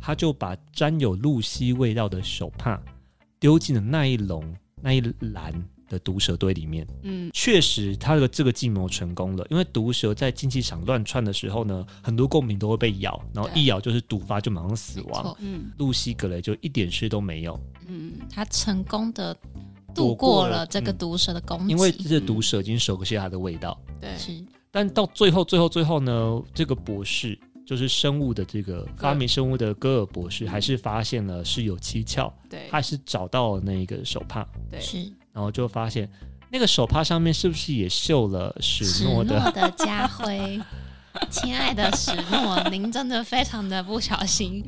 [0.00, 2.82] 他就把沾有露西味道的手帕
[3.38, 4.42] 丢进了那一笼
[4.82, 5.54] 那一篮。
[5.90, 15.36] 的毒蛇堆里面，嗯，确实他的这个计谋成功了，因为毒蛇在竞技场乱窜的时候呢，很多贡品都会被咬，然后一咬就是毒发，就马上死亡。
[15.40, 17.60] 嗯，露西格雷就一点事都没有。
[17.88, 19.36] 嗯，他成功的
[19.94, 23.78] 度过了这个毒蛇的攻击，因为这毒蛇已经熟悉它的味道。
[24.00, 24.32] 对，是。
[24.70, 32.32] 但到最后，最后，最后呢，这个博士就是生物的这个发明生物的戈尔博士，还是发现了是有蹊跷。
[32.48, 34.46] 对，他还是找到了那个手帕。
[34.70, 35.12] 对，是。
[35.32, 36.10] 然后就发现
[36.50, 40.60] 那个手帕上面是不是也绣了史诺的史诺的家徽？
[41.28, 44.64] 亲爱的史诺，您真的非常的不小心，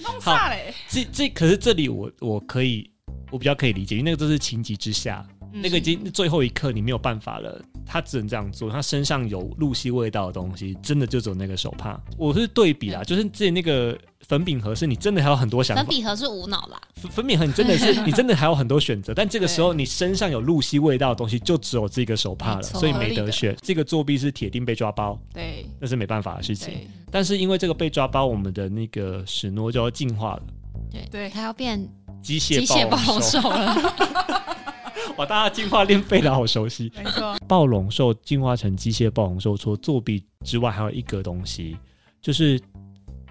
[0.00, 0.74] 弄炸嘞。
[0.88, 2.90] 这这可是这里我我可以
[3.30, 5.24] 我比较可以理解，因为那个都是情急之下。
[5.52, 8.70] 那个已经最后一刻，你没有办法了，他只能这样做。
[8.70, 12.00] 他身上有露西味道的东西，真的就只有那个手帕。
[12.18, 15.82] 我是对比啦，就是之前那个粉饼盒是你真的还有很多想法。
[15.82, 16.80] 粉饼盒是无脑啦，
[17.10, 23.56] 粉饼盒你真的是 你真的还有很多选择，但这个时候你身上有露西味道的东西，就只有这个手帕了，所以没得选。
[23.62, 26.74] 这个作弊是铁定被抓包，对，那是没办法的事情。
[27.10, 30.42] 但是因为这个被抓包，我们的那个史诺就要进化了，
[30.90, 31.88] 对对，他要变
[32.22, 34.46] 机械机械暴龙兽了。
[35.16, 35.26] 哇！
[35.26, 36.92] 大家进化练背的，好熟悉。
[36.96, 41.76] 没错，暴龙兽进化成机械暴龙兽，除了作弊之外，还有一个东西，
[42.20, 42.60] 就是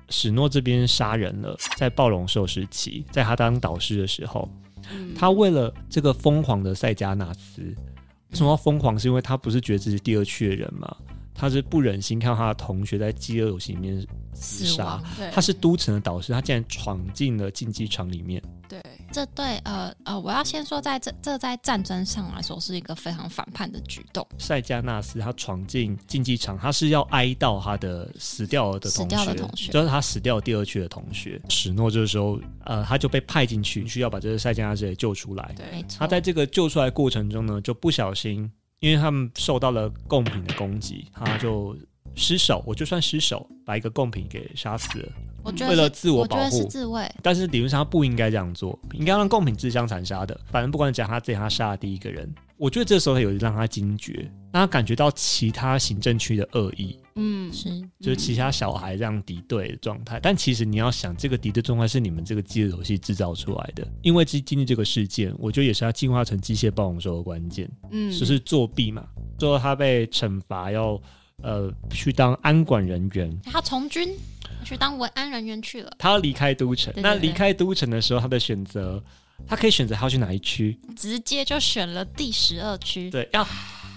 [0.09, 1.55] 史诺这边杀人了。
[1.77, 4.49] 在暴龙兽时期，在他当导师的时候，
[4.91, 8.97] 嗯、他为了这个疯狂的塞加纳斯，为什么要疯狂？
[8.97, 10.95] 是因为他不是觉得自己第二区的人吗？
[11.35, 15.01] 他是不忍心看到他的同学在饥饿游戏里面厮杀。
[15.31, 18.41] 他是都城的导师，他竟然闯进了竞技场里面。
[18.67, 24.27] 对，这对呃呃，我要先说，在这这在战争上来说是一个非常反叛的举动。
[24.39, 31.91] 塞加纳斯他闯进竞技场，他是要哀悼他的死掉的同学，死掉的同学，就是他死掉第二区的同学史诺。
[31.91, 35.53] 这个时候，呃，他就被派进去，需要把这个塞加纳斯给救出来。
[35.55, 38.51] 对，他在这个救出来过程中呢，就不小心。
[38.85, 41.75] 因为他们受到了贡品的攻击，他就
[42.13, 45.09] 失手，我就算失手，把一个贡品给杀死了。
[45.41, 47.11] 我觉得为了自我保护，是自卫。
[47.23, 50.39] 但是理论上他不应该这样做，应该让贡品自相残杀的。
[50.51, 52.31] 反正不管讲他自己，他杀了第一个人。
[52.57, 56.97] 我觉得这时候他有让他惊觉，让他感觉到其他行政区的恶意。
[57.15, 60.17] 嗯，是，就是其他小孩这样敌对的状态。
[60.17, 63.85] 嗯、但其实你要想，这个敌对状态是你们这个饥饿游戏制造出来的。
[64.01, 67.69] 因为经经历这个事件，我觉得也是他进化成机械暴龙兽的关键。
[67.91, 69.05] 嗯，就是作弊嘛。
[69.37, 70.97] 最后他被惩罚，要
[71.43, 73.37] 呃去当安管人员。
[73.43, 74.15] 他从军
[74.63, 75.91] 去当文安人员去了。
[75.99, 76.93] 他要离开都城。
[76.95, 79.03] 那离开都城的时候，他的选择。
[79.45, 83.11] 他可以选择他要去哪一区，直接就选了第十二区。
[83.11, 83.45] 对，要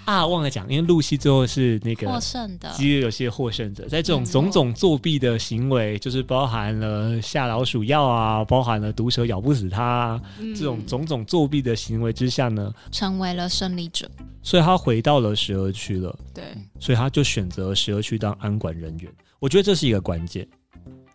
[0.09, 3.87] 啊，忘了讲，因为露西最后是那个获胜的，饥饿游戏的获胜者。
[3.89, 14.11] 在这种种种作弊的行为，就是包含了下老鼠药啊，包含了毒蛇咬不死他，啊，嗯、这种种种作弊的行为之下呢，成为了胜利者。
[14.43, 16.19] 所以他回到了十二区了。
[16.33, 16.43] 对，
[16.81, 19.13] 所以他就选择十二区当安管人员。
[19.39, 20.49] 我觉得这是一个关键。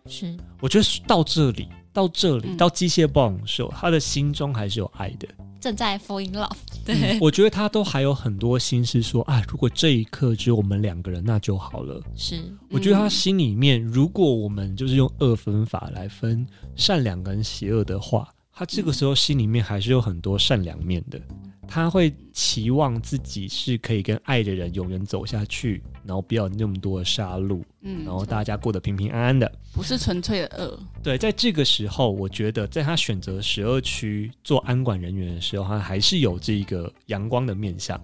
[0.06, 1.68] 是，我觉得到这里。
[1.92, 5.28] 到这里，嗯、到机械暴龙兽，他的心中还是有爱的，
[5.64, 6.56] 正在 fall in love。
[6.84, 12.02] 对、嗯，我觉得他都还有很多心思说，啊，如果这一刻只有我们两个人，那就好了。
[12.14, 16.46] 是，我觉得他心里面，嗯、如果我们就是用二分法来分
[16.76, 21.18] 善良跟邪恶的话，他这个时候心里面还是有很多善良面的。
[21.66, 30.78] 他会期望自己是可以跟爱的人永远走下去，然后不要那么多的杀戮，嗯，然后大家过得平平安安的，不是纯粹的恶。
[31.02, 38.00] 对，在这个时候，我觉得在他选择十二区做安管人员的时候，他还是有这个阳光的面相。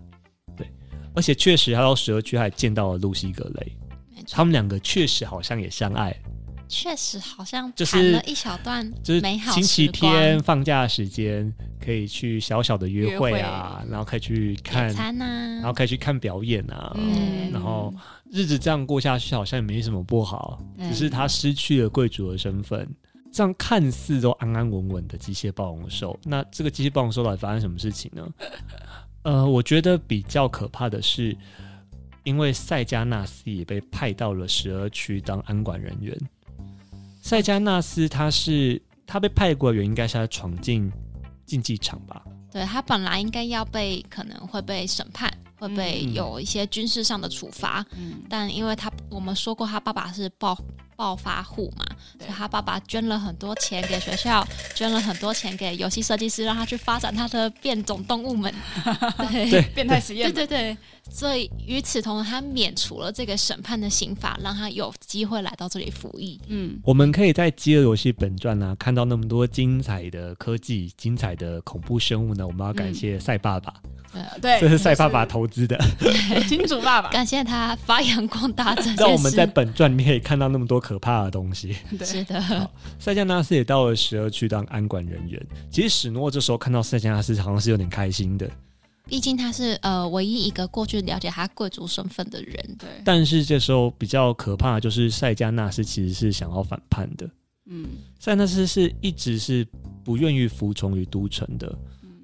[0.57, 0.67] 对，
[1.15, 3.73] 而且确实他到十二区还见到了露西·格雷，
[4.31, 6.17] 他们两个确实好像也相爱。
[6.71, 11.53] 确实好像谈了一小段就是美好，就是星期天放假的时间
[11.85, 13.91] 可以去小小的约会啊，会。
[13.91, 17.93] 然后可以去看餐啊，然后可以去看表演啊，嗯、然后
[18.31, 22.89] 日子这样过下去好像也没什么不好，嗯、只是他失去了贵族的身份，
[23.33, 28.27] 这样看似都安安稳稳的机械暴龙兽，那这个机械暴龙兽到底发生什么事情呢？
[29.23, 31.37] 呃，我觉得比较可怕的是，
[32.23, 36.17] 因为塞加纳斯也被派到了十二区当安管人员。
[37.31, 40.91] 赛加纳斯他是他被派过的原因，应该是他闯进
[41.47, 42.25] 竞技场吧？
[42.51, 47.87] 对，他本来应该要被可能会被审判，会被有一些军事上的处罚。
[47.93, 50.59] 嗯，但因为他我们说过，他爸爸是暴
[51.01, 51.87] 暴发户嘛，
[52.19, 58.53] 所以他爸爸捐了很多钱给学校，捐了很多钱给游戏设计师，让他去发展他的变种动物们。
[59.33, 60.31] 对，对变态实验。
[60.31, 60.77] 对对对。
[61.11, 66.39] 所以与此同时，他免除了这个审判的刑罚，让他有机会来到这里服役。
[66.49, 72.47] 嗯，我们可以在《饥饿游戏本传》呢看到那么多精彩的科技、精彩的恐怖生物呢。
[72.47, 73.91] 我们要感谢赛爸爸，嗯、
[74.43, 75.79] 对，这是赛爸爸投资的，
[76.49, 79.03] 金主爸爸，感谢他发扬光大这件事。
[79.03, 81.77] 让我们在本传里面可以看到那么多可怕的东西。
[81.97, 82.71] 对，是的。
[82.99, 85.41] 塞加纳斯也到了十二区当安管人员。
[85.71, 88.51] 其实史诺这时候看到塞加纳斯，好像是有点开心的。
[89.07, 92.57] 毕竟他是呃唯一一个过去了解他贵族身份的人。
[92.79, 92.89] 对。
[93.05, 97.29] 但是这时候比较可怕的就是塞加纳斯其实是想要反叛的。
[97.67, 97.87] 嗯。
[98.19, 99.65] 赛加纳斯是一直是
[100.03, 101.73] 不愿意服从于都城的。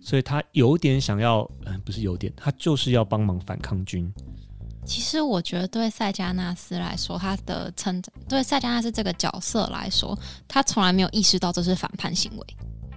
[0.06, 4.08] 所以他有点想要，嗯，不是有点，他就是要帮忙反抗军。
[4.84, 12.46] 其实我觉得对塞加纳斯来说，他的成长，对塞加纳斯这个角色来说，他从来没有意识到这是反叛行为。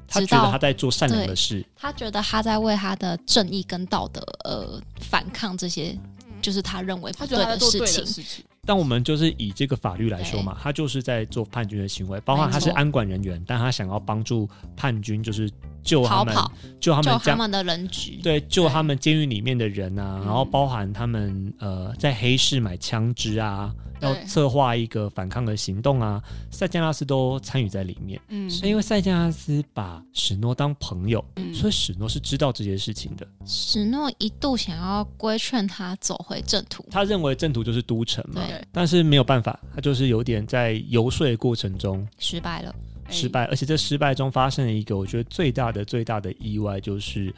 [0.07, 5.97] 他觉得他在做善良的事，他觉得他在为他的正义跟道德呃反抗这些，
[6.43, 8.45] 就是他认为不对的事情。
[8.67, 14.47] 但我们就是以这个法律来说嘛，他就是在做叛军的行为，包括他是安管人员，但他想要帮助
[14.77, 15.49] 叛军，就是。
[15.83, 16.35] 救他们，
[16.79, 26.21] 救他们，救他们的人局，对，救他们监狱里面的人啊，然后包含他们呃在黑市买枪支啊，要策划一个反抗的行动啊，
[26.51, 28.19] 塞加拉斯都参与在里面。
[28.29, 31.23] 嗯，所以因为塞加拉斯把史诺当朋友，
[31.53, 33.27] 所以史诺是知道这些事情的。
[33.45, 42.73] 史诺一度想要规劝他走回正途，他认为正途就是都城嘛，但是没有办法，他就是有点在游说的过程中失败了。
[43.09, 47.33] 失败，而且这失败中发生了一个我觉得最大的最大的意外，就是，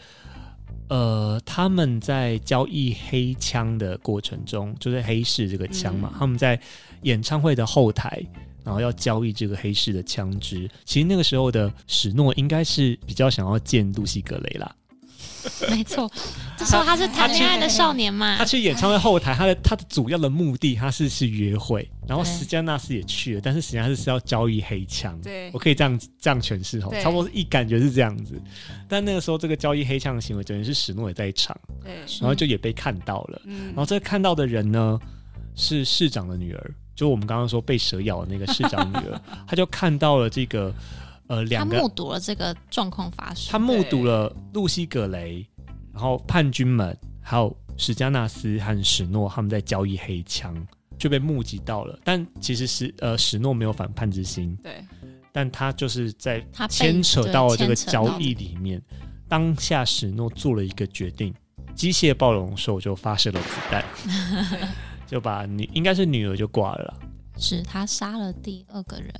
[0.90, 6.60] 呃，他们在交易黑枪的过程中，就是黑市这个枪嘛，嗯、他们在
[7.04, 8.22] 演唱会的后台，
[8.64, 10.70] 然后要交易这个黑市的枪支。
[10.86, 14.76] 其实那个时候的史诺应该是比较想要见露西·格雷啦。
[15.70, 16.12] 没错，
[16.58, 18.38] 这时候他是谈恋爱的少年嘛。
[18.38, 21.90] 他去演唱会后台，他的他的主要的目的，他是去约会。
[22.08, 25.18] 然后史嘉纳斯也去了，但是史嘉纳斯是要交易黑枪。
[25.22, 28.40] 对，我可以这样这样诠释哦，差不多一感觉是这样子。
[28.88, 31.58] 但那个时候，这个交易黑枪的行为，等于是史诺也在场。
[31.84, 33.42] 对，然后就也被看到了。
[33.46, 35.00] 嗯，然后这个看到的人呢，
[35.56, 40.74] 是市长的女儿，就我们刚刚说被蛇咬的那个市长女儿， 他就看到了这个。
[41.32, 43.50] 呃，两个他目睹了这个状况发生。
[43.50, 45.48] 他目睹了露西·葛雷，
[45.94, 50.54] 然后叛军们，还有史加纳斯和史诺他们在交易黑枪，
[51.00, 51.98] 就被目击到了。
[52.04, 54.58] 但其实是呃，史诺没有反叛之心。
[54.62, 54.84] 对，
[55.32, 58.82] 但他就是在牵扯到了这个交易里面。
[59.30, 61.34] 当下史诺做了一个决定，
[61.74, 63.86] 机械暴龙兽就发射了子弹，
[65.08, 66.94] 就把女应该是女儿就挂了。
[67.42, 69.12] 是他杀了第二个人，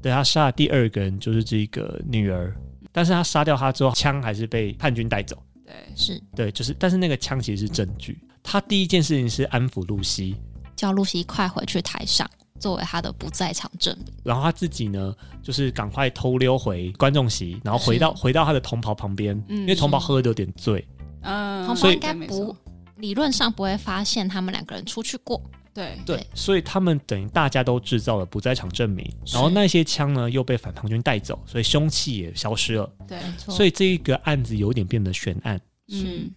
[0.00, 2.56] 对，他杀了第二个人就是这个女儿，
[2.90, 5.36] 但是他杀掉他之后，枪还是被叛军带走。
[5.64, 8.18] 对，是对，就是，但是那个枪其实是证据。
[8.42, 10.36] 他第一件事情是安抚露西，
[10.74, 14.06] 叫露西快回去台上，作为他的不在场证明。
[14.24, 20.86] 然后他自己呢，就是赶快偷溜回观众席，然后回到回到他的同袍旁边，嗯，因为同袍喝的有点醉，
[21.22, 22.56] 嗯，同袍应该不
[22.96, 25.42] 理论上不会发现他们两个人出去过。
[25.76, 32.90] 对对，所以他们等于大家都制造了不在场证明，然后那些枪呢又被反叛军带走，所以凶器也消失了。
[33.06, 35.60] 对，所以这一个案子有点变得悬案。
[35.92, 36.30] 嗯，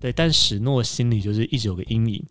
[0.00, 2.24] 对，但史诺心里就是一直有个阴影，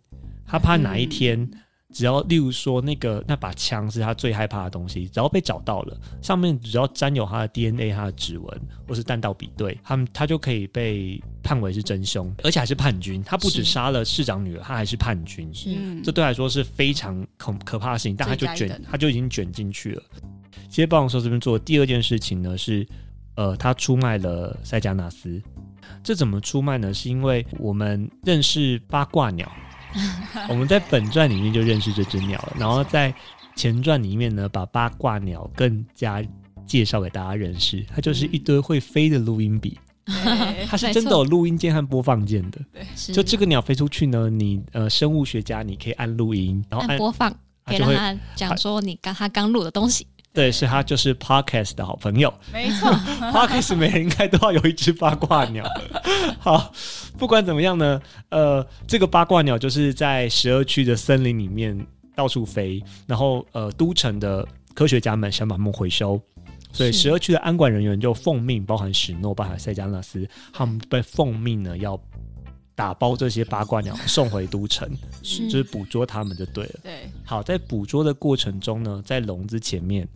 [0.44, 1.40] 他怕哪一天。
[1.40, 1.60] 嗯
[1.96, 13.22] 只要，例如说那个那把枪是他最害怕的东西，只要被找到了，上面只要沾有他的 DNA、他的指纹或是弹道比对，他们他就可以被判为是真凶，而且还是叛军。
[13.22, 15.48] 他不止杀了市长女儿，他还是叛军。
[15.54, 20.02] 是，这对来说是非常可可怕的事情，但他就卷，他就已经卷进去了。
[20.68, 22.86] 其实暴龙兽这边做的第二件事情呢，是
[23.36, 25.40] 呃，他出卖了塞加纳斯。
[26.04, 26.92] 这怎么出卖呢？
[26.92, 29.50] 是因为我们认识八卦鸟。
[30.48, 33.14] 我们在本传里面就认识这只鸟了，然后在
[33.54, 36.22] 前传里面呢，把八卦鸟更加
[36.66, 37.84] 介绍给大家认识。
[37.94, 39.78] 它就是一堆会飞的录音笔，
[40.68, 42.60] 它是真的有录音键和播放键的。
[42.72, 42.84] 对，
[43.14, 47.34] 就这个鸟飞出去呢，你呃生物学家你可以按录音，然后按，按播放，
[47.64, 50.06] 可以让它讲说你刚他刚录的东西。
[50.36, 52.32] 对，是他就是 Podcast 的好朋友。
[52.52, 52.90] 没错，
[53.32, 55.64] Podcast 每人应该都要有一只八卦鸟。
[56.38, 56.72] 好，
[57.16, 61.74] 不管怎么样呢，呃，这个八卦鸟就是在十二区的森林里面
[62.14, 66.20] 到处飞，然后呃，都城的科学家们想把它们回收，
[66.70, 71.98] 所以十二区的安管人员就奉命，包含史诺、包含塞加纳斯，他们被奉命呢要
[72.76, 74.88] 打包这些八卦鸟 送回都城，
[75.22, 76.80] 是就是捕捉它们就对了。
[76.84, 80.06] 对，好，在捕捉的过程中呢，在笼子前面，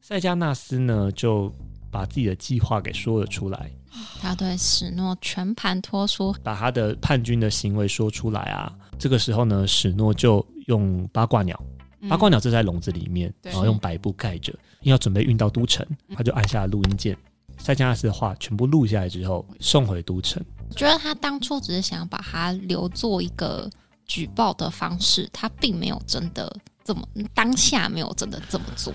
[0.00, 1.52] 塞加纳斯呢就
[1.90, 3.70] 把自己的计划给说了出来。
[4.20, 8.70] 他对史诺全盘托出，把他的叛军的行为说出来啊。
[8.98, 11.58] 这个时候呢，史诺就用八卦鸟，
[12.06, 17.16] 八卦鸟就在笼子里面，嗯、然后用白布盖着，因为要准备运到都城，他就按下了录音键。
[17.56, 20.44] 塞加纳斯的话全部录下来之后，送回都城。
[20.70, 23.68] 我觉得他当初只是想把它留作一个
[24.06, 26.54] 举报的方式，他并没有真的
[26.84, 28.92] 这么当下没有真的这么做。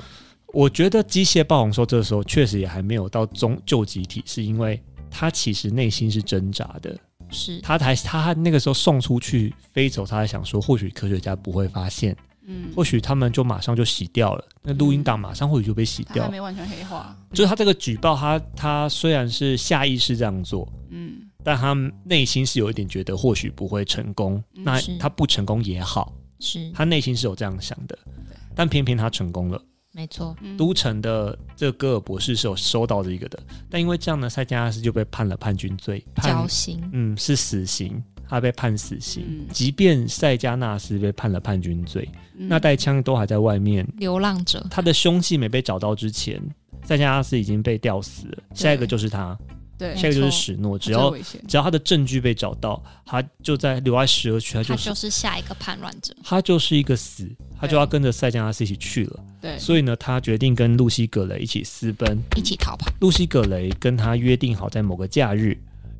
[0.47, 6.95] 我觉得机械暴龙兽这时候确实也还没有到终救集体，是因为他其实内心是挣扎的。
[7.31, 12.15] 是他才他那个时候送出去飞走，他还想说，或许科学家不会发现，
[12.45, 17.17] 嗯，或许他们就马上就洗掉了，那录音档马上或许就被洗掉，还没完全黑化。
[17.31, 21.73] 就是他这个举报，他他虽然是下意识这样做，嗯，但他
[22.05, 26.71] 内心是有一点觉得或许不会成功，那他不成功也好，是。
[26.71, 27.97] 他内心是有这样想的，
[28.55, 29.61] 但偏偏他成功了。
[29.95, 33.39] 没错，都城的这个戈尔博士是有收到这个的，
[33.69, 39.23] 但因为这样呢，塞加纳斯就被判了叛军罪，绞刑，嗯，是死刑，他被判死刑。
[39.27, 43.87] 嗯、即便塞加纳斯被判了叛军罪，嗯、那带枪都还在外面。
[43.97, 46.41] 流浪者，他的凶器没被找到之前，
[46.83, 49.37] 塞加纳斯已经被吊死了，下一个就是他。
[49.77, 51.13] 对，下一个就是史诺，只要
[51.47, 59.19] 只要他的证据被找到，他就在留在十二区，他就是、他就是下一个叛乱者，他就是一个死，他就要跟着塞加纳斯一起去了。
[59.41, 62.87] 对，所以呢，他决定跟露西·葛雷一起私奔，一起逃跑。
[63.01, 65.57] 露西·葛雷跟他约定好，在某个假日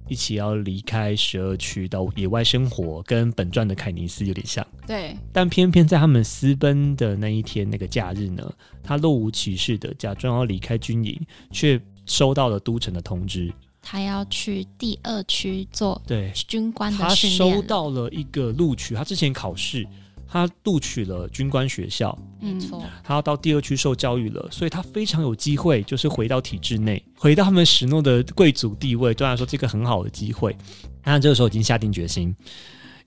[0.07, 4.65] 一起要离开十二区到野外生活，跟本传的凯尼斯有点像。
[4.86, 8.53] 对，但偏偏在他们私奔的那一天，那个假日呢，
[8.84, 11.19] 他若无其事的假装要离开军营，
[11.51, 13.51] 却收到了都城的通知。
[13.84, 17.52] 他要去第二区做对军官的训练。
[17.52, 19.86] 他收到了一个录取，他之前考试，
[20.26, 22.82] 他录取了军官学校，没错。
[23.04, 29.14] 他要到第二区受教育了，所以他非常有机会，就是回到体制内，回到他们史诺的贵族地位。
[29.14, 30.56] 对他来说，这个很好的机会。
[31.04, 32.34] 他这个时候已经下定决心，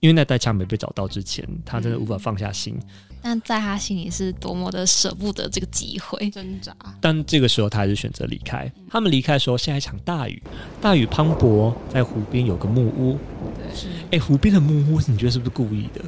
[0.01, 2.75] 因为那袋枪没被找到之前，他真的无法放下心。
[2.75, 2.83] 嗯
[3.23, 6.73] 但在他心里是多么的舍不得这个机会，挣扎。
[7.01, 8.71] 但这个时候他还是选择离开。
[8.89, 10.41] 他们离开的时候下一场大雨，
[10.81, 13.19] 大雨磅礴，在湖边有个木屋。
[13.57, 13.89] 对，是。
[14.13, 16.01] 哎，湖边的木屋，你觉得是不是故意的？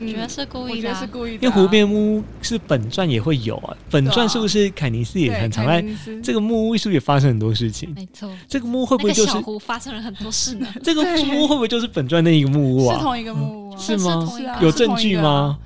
[0.00, 1.46] 我觉得是故意的，是故意的。
[1.46, 5.84] 因为湖边木屋是本传也会有啊，本传是不是凯尼斯也很常在？
[6.22, 7.92] 这个木屋是不是也发生很多事情？
[7.94, 8.30] 没错。
[8.48, 10.66] 这个木屋会不会就是小湖发生了很多事呢？
[10.82, 12.96] 这个木屋会不会就是本传那一个木屋啊？
[12.96, 14.28] 是同一个木屋，是吗？
[14.62, 15.58] 有证据吗？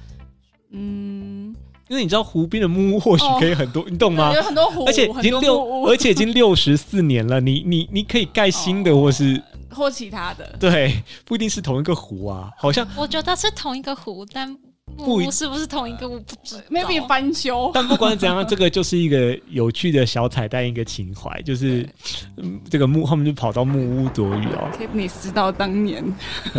[0.72, 1.54] 嗯，
[1.88, 4.34] 因为你知道湖边的木屋或许可以很多，哦、你懂吗？
[4.34, 7.40] 有很多湖，而且已经六， 而且已经六十四年了。
[7.40, 12.50] 你你你可以盖新的，或是、哦、或其他的，对，不一定是同一个湖啊。
[12.56, 14.56] 好像我觉得是同一个湖，但。
[14.96, 16.62] 不是不是同一个，我不知道。
[16.70, 17.70] maybe 翻修。
[17.74, 21.90] 但不管怎样，这个就是一个有趣的小彩蛋，一个情怀，就是对
[22.36, 24.70] 嗯，这个木后面就跑到木屋躲雨哦。
[24.92, 26.04] 你知道当年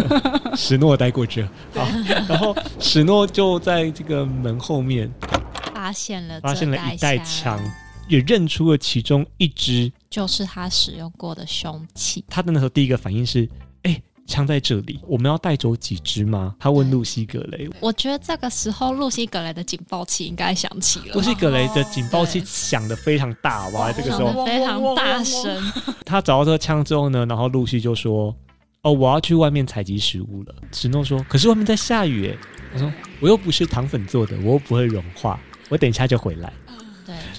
[0.57, 1.43] 史诺待过这，
[1.75, 1.87] 好，
[2.27, 5.09] 然后史诺就在这个门后面
[5.73, 7.57] 发现了发现了一袋枪，
[8.09, 12.23] 也认出了其中一支，就是他使用过的凶器。
[12.29, 13.49] 他的那时候第一个反应是，
[13.83, 14.01] 哎。
[14.27, 16.55] 枪在这里，我们要带走几支吗？
[16.59, 17.69] 他问露西·格雷。
[17.79, 21.13] 我觉得这个时候，露西·格雷的警报器应该响起了。
[21.13, 23.91] 露西·格雷的警报器响的非常大，哇！
[23.93, 25.71] 这个时候非常大声。
[26.03, 28.35] 他找到这个枪之后呢，然后露西就说
[28.81, 32.37] ：“哦，我要去外面采集食物了。”史诺说：“可是外面在下雨。”哎，
[32.73, 32.91] 他说
[33.21, 35.39] ：“我又不是糖粉做的，我又不会融化，
[35.69, 36.51] 我等一下就回来。”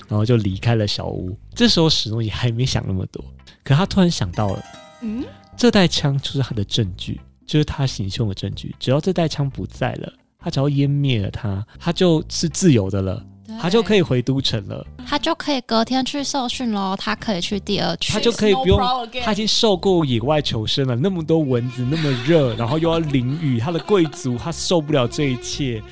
[0.07, 1.37] 对，然后就离开了小屋。
[1.55, 3.25] 这时候史诺也还没想那么多，
[3.65, 4.65] 可他突然想到了，
[5.03, 5.25] 嗯。
[5.59, 8.77] 这袋枪就是他的证据，就是他行凶的证据。
[8.79, 13.25] 只要这袋枪不在了，他只要湮灭了他，他就是自由的了，
[13.59, 18.79] 他就可以回都城了，他就可以隔天去受训喽，他可以去第二区，他就可以不用，
[19.25, 25.83] 他已经受够野外求生了，那么多蚊子，那么热，然后又要淋雨，他的贵族他受不了这一切。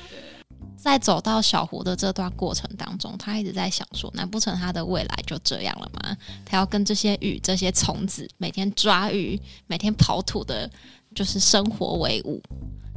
[0.85, 6.15] 在走到小湖的这段过程当中，他一直在想说：难不成他的未来就这样了吗？
[6.45, 10.69] 他要跟这些鱼、这些虫子每天抓鱼、每天刨土的，
[11.15, 12.39] 就是生活为伍。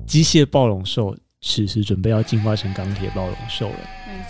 [0.07, 3.81] 机械暴龙兽此时准备要进化成钢铁暴龙兽了，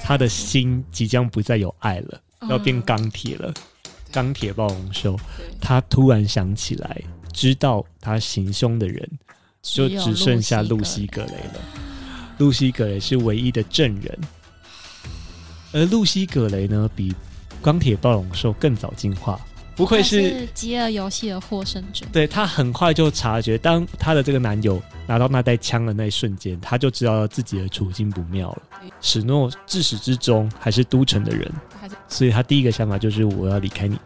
[0.04, 3.52] 他的心即将不再有爱了，要变钢铁了。
[4.12, 5.18] 钢铁暴龙兽，
[5.60, 7.02] 他突然想起来，
[7.32, 9.18] 知道他行凶的人
[9.60, 11.87] 就只剩下露西·格雷了。
[12.38, 14.18] 露西·葛雷是唯一的证人，
[15.72, 17.14] 而露西·葛雷呢，比
[17.62, 19.38] 钢铁暴龙兽更早进化，
[19.74, 22.06] 不愧是饥饿游戏的获胜者。
[22.12, 28.62] 对，他很快就察觉，当他的这个男友拿到那袋枪的那一瞬间，他就知道自己的处境不妙了。
[29.00, 31.52] 史诺自始至终还是都城的人，
[32.08, 33.98] 所以他第一个想法就是我要离开你。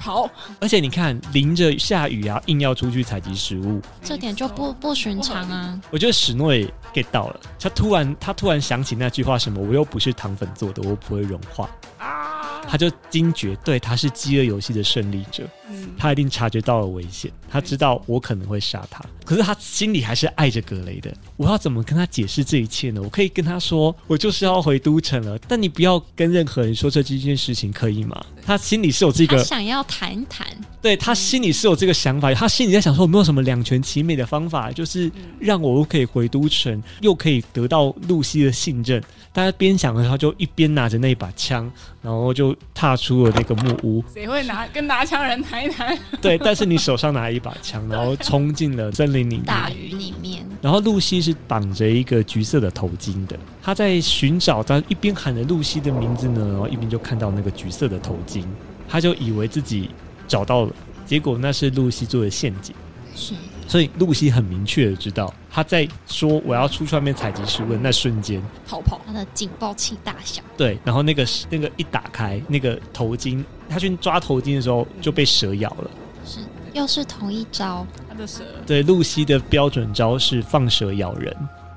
[0.00, 0.28] 好，
[0.58, 5.78] 而且你看，淋着下雨啊，硬要出去采集食物，这点就不不寻常啊。
[5.90, 11.68] 我觉得史诺也 get 到了，他突然他突然想起那句话，什么我又不是糖粉做的，我不会融化。
[11.98, 21.12] 啊，他就惊觉，对，他是饥饿游戏的胜利者，嗯，他一定察觉到了危险，他知道我可能会杀他，可是他心里还是爱着格雷的。
[21.36, 23.00] 我要怎么跟他解释这一切呢？
[23.02, 28.24] 我可以跟他说，我就是要回都城了，但你不要跟任何人说这这件事情，可以吗？
[28.44, 30.46] 他心里是有这个，想要谈谈，
[30.82, 39.02] 对，他心里是有这个想法，他心里在想说，有没有什么两全其美的方法，就是让我可以回都城，又可以得到露西的信任。
[39.32, 41.70] 大家边想的时候，就一边拿着那把枪，
[42.02, 44.02] 然后就踏出了那个木屋。
[44.12, 45.98] 谁会拿跟拿枪人谈一谈？
[46.20, 49.44] 对，但是你手上拿一把枪，然后冲进了森林里面。
[49.44, 50.44] 大雨里面。
[50.62, 58.44] 然后露西是绑着一个橘色的头巾的，他在寻找，他一边喊着露西的名字呢，然后一边就看到那个橘色的头巾，
[58.88, 59.88] 他就以为自己
[60.28, 60.72] 找到了，
[61.06, 62.74] 结果那是露西做的陷阱。
[63.14, 63.34] 是。
[63.70, 70.44] 所以露西很明确的知道，他在说我要出去外面采集食物的那瞬间逃跑，他的警报器大响。
[70.56, 75.90] 对，然后那个那个一打开，那个头巾，他去抓头巾的时候就被蛇咬了。
[76.26, 76.40] 是，
[76.72, 78.42] 又是同一招，他的蛇。
[78.66, 81.32] 对，露西的标准招是放蛇咬人，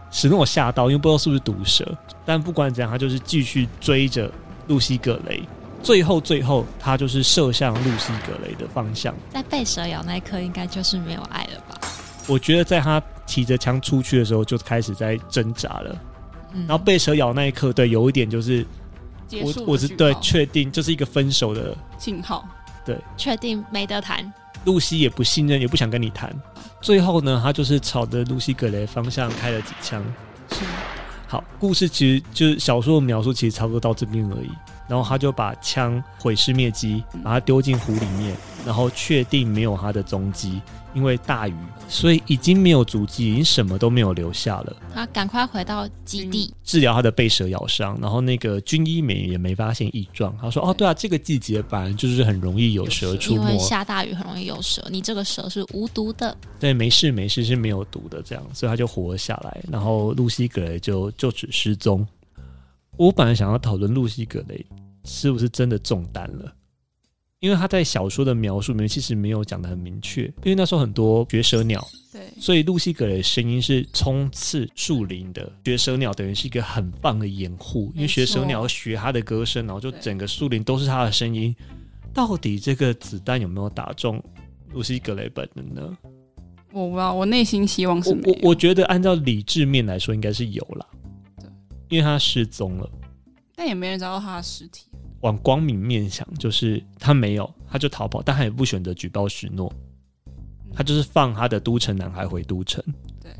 [0.10, 1.88] 史诺吓到，因为不知道是不是毒蛇，
[2.26, 4.32] 但不管怎样，他就是继续追着
[4.66, 5.44] 露西·葛雷。
[5.84, 9.14] 最后，最后，他就是射向露西·格雷的方向。
[9.30, 11.78] 在被蛇咬那一刻，应该就是没有爱了吧？
[12.28, 15.95] 我觉得在他提着枪出去的时候，就开始在挣扎了。
[16.53, 18.65] 嗯、然后被蛇咬那一刻，对，有一点就是
[19.41, 22.47] 我，我是对确定这是一个分手的信号。
[22.86, 24.32] 对，确定没得谈。
[24.65, 26.34] 露西也不信任，也不想跟你谈。
[26.80, 30.03] 最后呢，他就是朝着露西·格雷方向开了几枪。
[30.49, 30.59] 是。
[31.28, 34.51] 好，故事其实就是小说的描述，其实差不多到这边而已。
[34.88, 40.61] 然后他就把枪毁尸灭迹，把它丢进湖里面，然后确定没有他的踪迹。
[40.93, 41.55] 因为大雨，
[41.94, 44.76] 所以已经没有足迹，已经什么都没有留下了。
[44.91, 50.36] 他赶快回到基地治疗他的被蛇咬伤，然后那个军医美也没发现异状。
[50.41, 54.84] 他说：“哦，对啊，这个季节本来就是很容易有蛇出没，因为下大雨很容易有蛇。
[54.89, 59.64] 你这个蛇是无毒的，对，没事没事是没有毒的，这样，所以他就活了下来。
[59.72, 62.06] 然后露西格雷就就此失踪。
[62.98, 64.66] 我本来想要讨论露西格雷
[65.06, 66.52] 是不是真的中弹了。”
[67.44, 75.52] 因为他在小说的描述里面其实没有讲的很明确，因为那时候很多绝舌鸟，对，所以露西格雷的声音是冲刺树林的。
[75.62, 81.54] 绝舌鸟等于是一个很棒的掩护，因为绝舌鸟要学它的歌声，然后就整个树林都是它的声音。
[82.14, 84.24] 到底这个子弹有没有打中
[84.72, 85.98] 露西格雷本人呢？
[86.72, 90.88] 我不知道，我内心希望是我我我觉得按照理智面来说应该是有啦，
[91.41, 91.50] 对，
[91.89, 92.89] 因为他失踪了，
[93.54, 94.86] 但也没人找到他的尸体。
[95.24, 99.74] 往光明面想，就是他没有，他就逃跑，但他也不选择举报许诺，
[100.74, 102.84] 他就是放他的都城男孩回都城。
[103.21, 103.32] 对，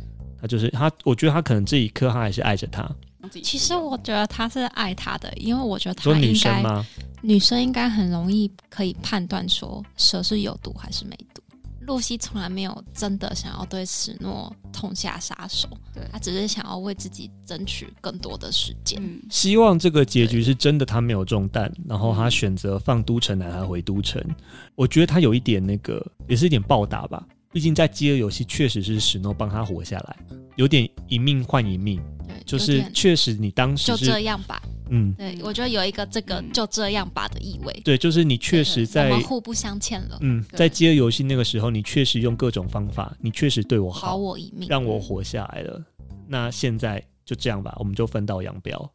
[0.42, 2.90] 他就是他，我觉得他可能这一刻他还是爱着他。
[3.42, 6.86] 其实我觉得他是爱他的，因为我觉得他说女生吗？
[7.22, 11.43] 女生应该很容易可以判断说蛇是有毒还是没毒。
[11.86, 24.24] 露西从来没有真的想要对史诺痛下杀手，对，他只是想要为自己争取更多的时间，嗯，希望这个结局是真的，他没有中弹，然后他选择放都城男孩回都城。
[24.76, 27.26] 我觉得他有一点那个，也是一点报答吧。
[27.52, 30.18] 毕竟在饥饿游戏确实是史诺帮他活下来，
[30.56, 34.60] 有点一命换一命，对，就是确实你当时就这样吧。
[34.90, 37.74] 嗯，对，我觉得有一个这个就这样吧的意味。
[37.84, 40.18] 对，就是你确实在我们互不相欠了。
[40.22, 45.82] 嗯，在饥饿游戏那个时候，你确实用各种方法，你确实对我好，保我一命，让我活下来了。
[46.28, 48.90] 那现在就这样吧，我们就分道扬镳。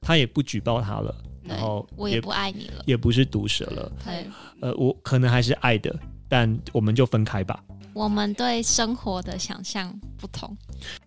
[0.00, 1.14] 他也不举报他了，
[1.44, 3.92] 然后我也不爱你了，也不是毒蛇了。
[4.04, 4.26] 对，
[4.60, 5.96] 呃，我可能还是爱的，
[6.28, 7.62] 但我们就分开吧。
[7.94, 10.56] 我们对生活的想象不同。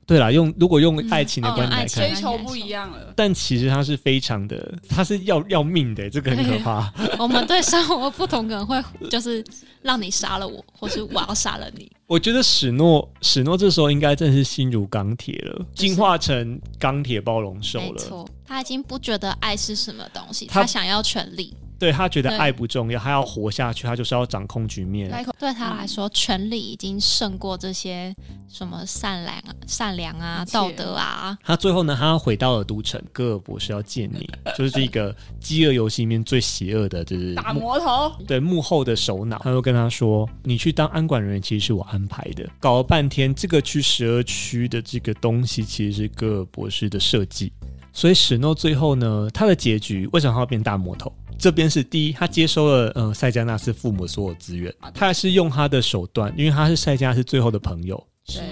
[0.06, 3.12] 对啦，用如果用爱情的观点来看，追求不一样了。
[3.16, 6.94] 但其实它是非常的，它是要要命的， 这个很可怕。
[7.18, 9.44] 我们对生活不同，可能会就是
[9.82, 11.92] 让你杀了我，或是我要杀了你。
[12.08, 17.86] 我觉得史诺史诺这时候应该真是心如钢铁了，进化成钢铁暴龙兽了。
[17.86, 21.56] 没错，他已经不觉得爱是什么东西，他，他想要权力。
[21.78, 25.10] 对，他觉得爱不重要，他要活下去，他就是要掌控局面。
[25.38, 28.16] 对他来说，权力已经胜过这些
[28.48, 29.36] 什么善良、
[29.68, 31.38] 善良啊、道德啊。
[31.44, 38.12] 他最后呢，他回到了都城，戈尔博士要见你， 就是这个饥饿游戏里面最邪恶的，就是大魔头。
[38.26, 47.52] 对，幕后的首脑，他又跟他说：“你去当安管人员，其实是我安排的。”搞了半天，这个去十二区的这个东西，其实是戈尔博士的设计。
[47.92, 51.12] 所以史诺最后呢，他的结局为什么他要变大魔头？
[51.38, 58.02] 这边是第一，他接收了嗯塞加纳斯父母所有资源，他还是用他的手段，因为他是塞加纳斯最后的朋友，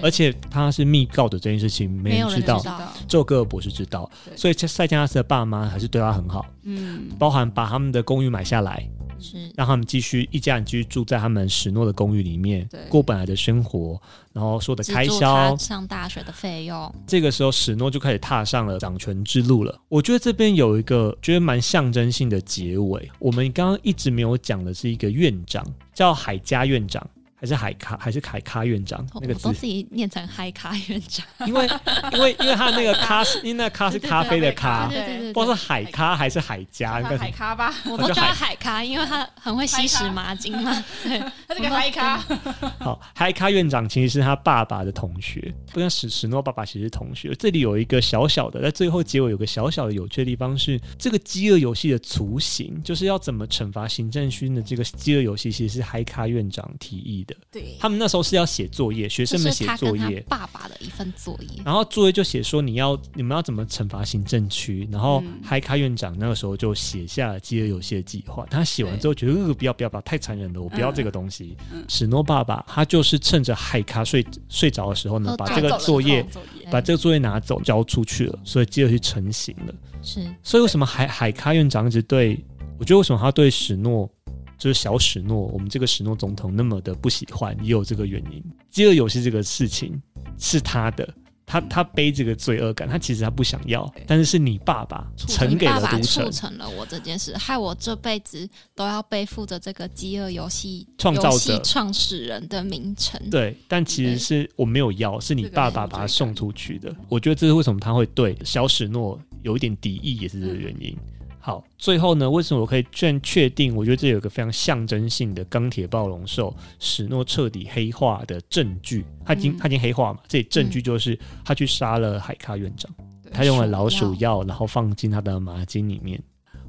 [0.02, 2.62] 而且他是密告的这件事情没人知道，
[3.08, 8.88] 只有戈尔博士知道，所以塞加纳斯的爸妈还是对他很好，嗯，包含把他们的公寓买下来，
[9.24, 14.00] 是让他们继续一家人继续住在他们史诺的公寓里面，过本来的生活，
[14.32, 16.94] 然后所有的开销，上大学的费用。
[17.06, 19.80] 这个时候，史诺就开始踏上了掌权之路了。
[19.88, 23.10] 我觉得这边有一个觉得蛮象征性的结尾。
[23.18, 25.64] 我们刚刚一直没有讲的是一个院长，
[25.94, 27.04] 叫海家院长。
[27.44, 29.06] 还是海咖，还是海咖院长？
[29.20, 31.68] 那个字我都自己念成海咖院长，因为
[32.14, 37.74] 因为因为他那个 咖是，因为那咖是咖啡的咖，对对对，不知道是海咖还是海嘉，海咖吧？
[37.84, 40.82] 我都叫海咖，因为他很会吸食麻精嘛。
[41.02, 42.16] 对， 他是个海咖。
[42.80, 47.34] 好，海咖院长其实是他爸爸的同学，不像史史诺爸爸其实是同学。
[47.34, 57.33] 这里有一个小小的，在最后结尾有个小小的有趣的地方是，这个饥饿游戏的雏形，就是要怎么惩罚行政勋的这个饥饿游戏，其实是海咖院长提议的。
[57.50, 61.62] 对，他们那时候是要写作业，学生们写作业，爸爸的一份作业。
[61.64, 68.46] 然后作业就写说你要你们要怎么惩罚行政区，然后嗨卡院长那个时候就写下了饥饿游戏的计划。
[68.50, 71.56] 他写完之后觉得呃不要不要不要太残忍了，我不要这个东西。
[71.88, 76.26] 史诺爸爸他就是趁着海卡睡睡着的时候呢，把这个作业
[76.70, 79.74] 把这个作业拿走交出去了，所以饥饿游戏成型了。
[80.02, 82.44] 是，所以为什么海海咖院长一直对
[82.78, 84.10] 我觉得为什么他对史诺？
[84.58, 88.42] 就是小史诺，我们这个史诺总统那么的不喜欢，也有这个原因。
[88.70, 90.00] 饥饿游戏这个事情
[90.38, 91.08] 是他的，
[91.46, 103.20] 他他背这个罪恶感，他其实他不想要，但是是你爸爸成给了都成，促成了我这件事，害我这辈子都要背负着这个饥饿游戏创造者、创始人的名称。
[103.30, 106.94] 对，但其实是我没有要，是你爸爸把他送出去的。
[107.08, 110.96] 我觉得这是为什么他会对小史诺有一点敌意，也是这个原因。
[110.96, 111.13] 嗯
[111.46, 113.76] 好，最后呢，为什么我可以确确定？
[113.76, 119.04] 我觉得这有个非常象征性的钢铁暴龙兽史诺彻底黑化的证据。
[119.26, 120.20] 他已经他已经黑化嘛？
[120.26, 122.90] 这里证据就是他去杀了海卡院长，
[123.30, 126.18] 他用了老鼠药，然后放进他的麻巾里面。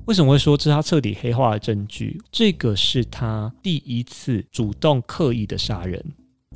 [0.07, 2.21] 为什么会说这是他彻底黑化的证据？
[2.29, 6.05] 这个是他第一次主动刻意的杀人。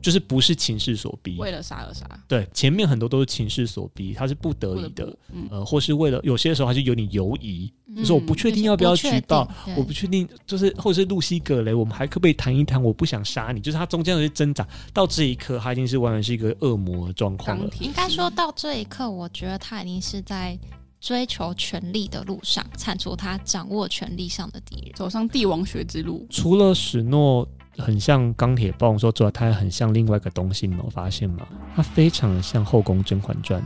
[0.02, 2.06] 就是不是情势所逼，为了杀而杀。
[2.28, 12.82] 对，前面很多都是情势所逼，他是不得已的，嗯、呃，或是为了有些时候还是有点犹疑，嗯、就是我不确定要不要举报，不我不确定，就是或者是露西格雷，我们还可不可以谈一谈？
[12.82, 17.70] 我不想杀你，就是他中间有些挣扎，到这一刻他已经是完全是一个恶魔的状况了。
[17.80, 20.58] 应该说到这一刻，我觉得他已经是在
[21.02, 26.26] 追求权力的路上，铲除他掌握权力上的敌人，走上帝王学之路。
[26.30, 27.48] 除了史诺。
[27.80, 31.48] 很像钢铁暴龙，说主要它还很像另外一个东西，你有发现吗？
[31.76, 33.62] 它非常的像《后宫甄嬛传》，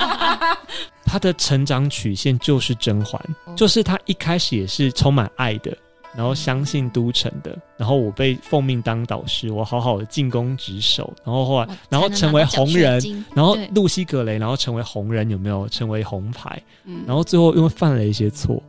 [1.04, 3.20] 它的成长曲线就是甄嬛，
[3.56, 5.76] 就是他一开始也是充满爱的，
[6.14, 16.62] 然后相信都城的，然后我被奉命当导师，我好好的进宫职守，然后后来然后成为红人，然后露西格雷，然后成为红人，有没有成为红牌？
[17.06, 18.62] 然后最后因为犯了一些错。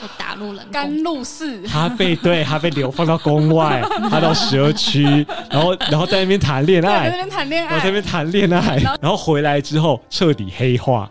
[0.00, 5.02] 被打入了甘露寺，他被对，他被流放到宫外， 他到蛇区，
[5.50, 11.10] 然后然后在那边谈恋爱，在那边谈恋爱，然后在那边谈恋爱，然后回来之后彻底黑化，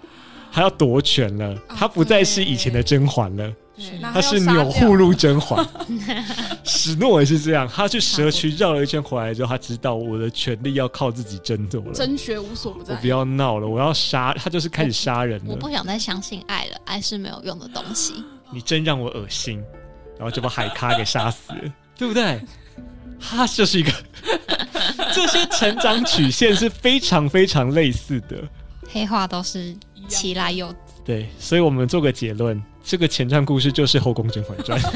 [0.51, 3.51] 他要夺权了，他不再是以前的甄嬛了，
[4.13, 5.65] 他是钮祜禄甄嬛。
[6.63, 12.93] 史诺也是这样，他去蛇区绕了一圈回来之后，他知道我的权力要靠自己争夺了，争学无所不在。
[12.93, 15.45] 我不要闹了，我要杀他，就是开始杀人了。
[15.49, 18.23] 我不想再相信爱了，爱是没有用的东西。
[18.55, 19.61] 你真让我恶心，
[20.17, 21.59] 然后就把海咖给杀死了，
[21.97, 22.39] 对不对？
[23.19, 23.91] 他就是一个，
[25.13, 28.37] 这些成长曲线是非常非常类似的，
[28.89, 29.75] 黑化都是
[30.07, 30.77] 其来有自。
[31.03, 34.79] 对，所以我们做个结论，这个前传故事就是《后宫甄嬛传》。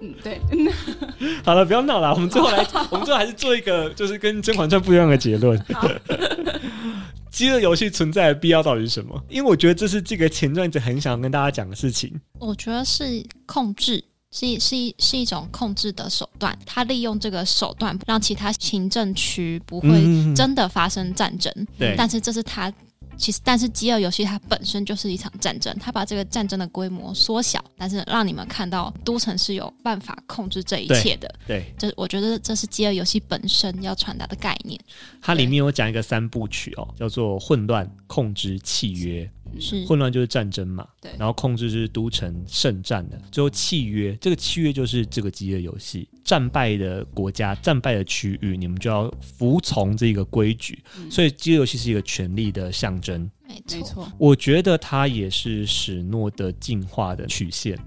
[0.00, 0.40] 嗯，对。
[1.44, 5.58] 好了，不要闹了，我们最后来，我们最后还是做一个，就是跟《甄嬛传》不一样的结论。
[7.34, 9.20] 饥饿游戏存在的必要到底是什么？
[9.28, 12.08] 因为我觉得这是这个前传一直很想跟大家讲的事情。
[12.38, 13.04] 我觉得是
[13.44, 16.56] 控制，是一是一是一种控制的手段。
[16.64, 19.88] 他利用这个手段让其他行政区不会
[20.32, 21.52] 真的发生战争。
[21.76, 22.72] 对、嗯，但是这是他。
[23.16, 31.32] 其实，但是饥饿游戏它本身就是一场战争，它把这个战争的规模缩小，但是让你们看到都城是有办法控制这一切的。
[31.46, 34.78] 对，这我觉得这是饥饿游戏本身要传达的概念。
[35.22, 39.30] 它里面有讲一个三部曲哦，叫做混乱、控制、契约。
[39.60, 57.78] 是混乱就是战争嘛，对，然后控制是都城圣战的，最后契约，这个契约就是这个饥饿游戏，战败的国家、战败的区域，你们就要服从这个规矩，嗯、所以饥饿游戏是一个权力的象征，没错，我觉得它也是史诺的进化的曲线。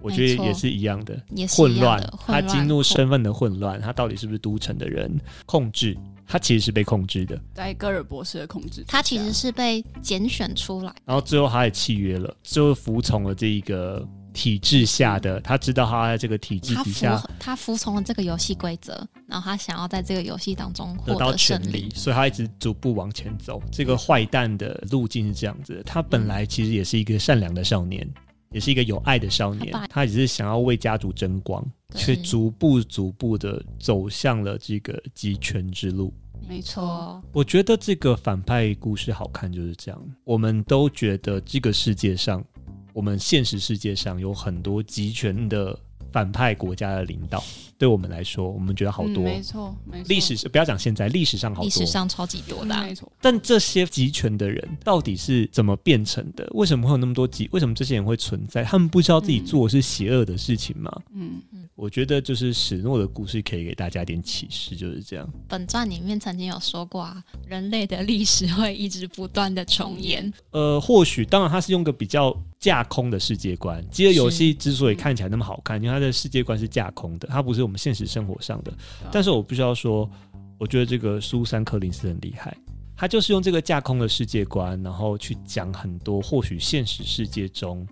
[0.00, 1.98] 我觉得也是一样的，混乱。
[1.98, 5.10] 混乱他进入身份的混乱，他到底是不是都城的人
[5.46, 5.96] 控制？
[6.26, 23.62] 他其实是被控制的，在戈尔博士的控制，他其实是被拣选出来，然后最后他也契约了，最后服从了这一个体制下的，他知道他在这个体制底下，他服，他服从了这个游戏规则，然后他想要在这个游戏当中获得到权利，所以他一直逐步往前走。
[23.70, 28.08] 这个坏蛋的路径是这样子的，他本来其实也是一个善良的少年。
[28.54, 31.62] 也是一个有爱的少年，他，只是想要为家族争光，
[31.96, 36.14] 却逐步逐步的走向了这个集权之路。
[36.48, 40.00] 没错，我觉得这个反派故事好看就是这样。
[40.22, 42.44] 我们都觉得这个世界上，
[42.92, 45.76] 我们现实世界上有很多集权的。
[46.14, 47.42] 反派国家的领导，
[47.76, 49.24] 对我们来说，我们觉得好多。
[49.24, 50.06] 没错，没错。
[50.08, 52.84] 历史是不要讲现在，历史上好多，历史上超级多的，啊。
[52.84, 53.10] 没错。
[53.20, 56.48] 但这些集权的人到底是怎么变成的？
[56.52, 57.48] 为什么会有那么多集？
[57.50, 58.62] 为什么这些人会存在？
[58.62, 60.88] 他们不知道自己做的是邪恶的事情吗？
[61.12, 61.68] 嗯嗯。
[61.74, 65.28] 我觉得就是史诺的故事可以给大家一点启示，就是这样。
[65.48, 70.32] 本传里面曾经有说过啊，人类的历史会一直不断的重演。
[70.52, 72.32] 呃，或许当然他是用个比较。
[72.64, 78.72] 架空的世界观，饥饿游戏之所以看起来那么好看，因为它的世界观是架空的，它不是我们现实生活上的。
[79.12, 80.10] 但是我必须要说，
[80.56, 82.56] 我觉得这个苏珊·柯林斯很厉害，
[82.96, 87.86] 他就是用这个架空的世界观，然后去讲很多或许现实世界中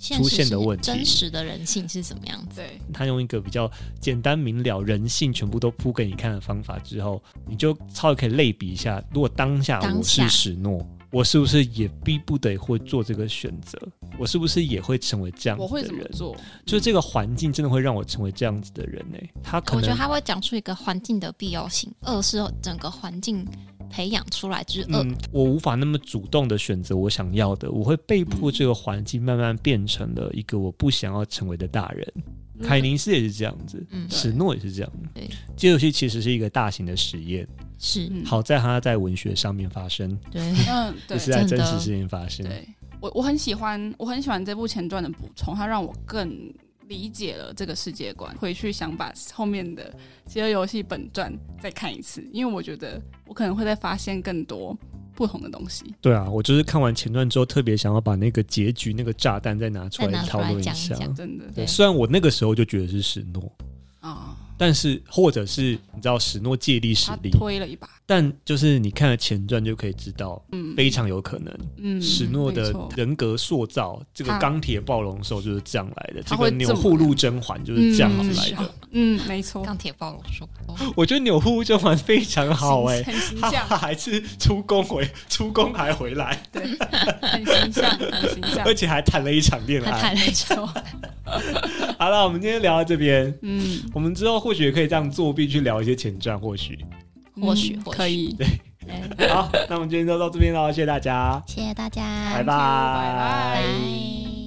[0.00, 2.56] 出现的问题，真实的人性是什么样子？
[2.56, 10.84] 对，他用一个比较简单明了、人性全部都铺给你看的方法之后，你就超可以类比一下，如果当下我是史诺。
[11.12, 13.76] 我是不是也逼不得会做这个选择？
[14.20, 15.66] 我是不是也会成为这样子的人？
[15.66, 16.36] 我会怎么做？
[16.66, 19.30] 就是这个环境真的会让我成为这样子的人呢、欸？
[19.42, 23.46] 他可能我觉得他会讲出一个环境的必要性，二是整个环境
[23.90, 25.16] 培养出来之二、嗯。
[25.32, 32.06] 我无法那么主动的选择我想要的，我会被迫这个环境慢慢变成了一个我不想要成为的大人。
[32.58, 34.92] 嗯、凯宁斯也是这样子，嗯、史诺也是这样。
[35.14, 37.48] 对，这游戏其实是一个大型的实验。
[37.78, 42.44] 是，好在他在文学上面发生，对， 嗯，对，是在真实事件发生。
[42.44, 42.68] 对，
[43.00, 46.30] 我我很喜欢，我很喜欢这部前传的补充，它让我更
[46.86, 48.34] 理解了这个世界观。
[48.36, 49.90] 回去想把后面的
[50.32, 54.76] 《饥饿游戏》本传再看一次，因为我觉得我可能会再发现更多
[55.14, 55.94] 不同的东西。
[56.00, 60.94] 对啊，我就是看完前传之后，特别想要把那个结局那个炸弹再拿出来讨论一下。
[61.16, 63.50] 真的，对，虽然我那个时候就觉得是史诺
[64.00, 64.36] 啊。
[64.58, 80.48] 但是，或者是你知道史诺借力使力推了一把，但就是你看了前传就可以知道，嗯，非常有可能，嗯，史诺的人格塑造，这个钢铁暴龙兽就是这样来的，这个钮祜禄甄嬛就是这样子来的，嗯，没错，钢铁暴龙兽，
[80.96, 86.62] 我觉得钮祜禄甄嬛非常好，哎，很形象，他还是出宫回出宫还回来，对，
[87.22, 90.66] 很形象，很形象，而且还谈了一场恋爱，谈了一场，
[91.96, 94.40] 好了，我们今天聊到这边，嗯，我们之后。
[94.40, 96.40] 或许也可以这样作弊去聊一些前传，
[97.40, 97.98] 或许，或许。
[97.98, 98.36] 可以。
[98.38, 104.39] 对，好，那我们今天就到这边了，谢谢大家，谢谢大家，拜拜，拜拜。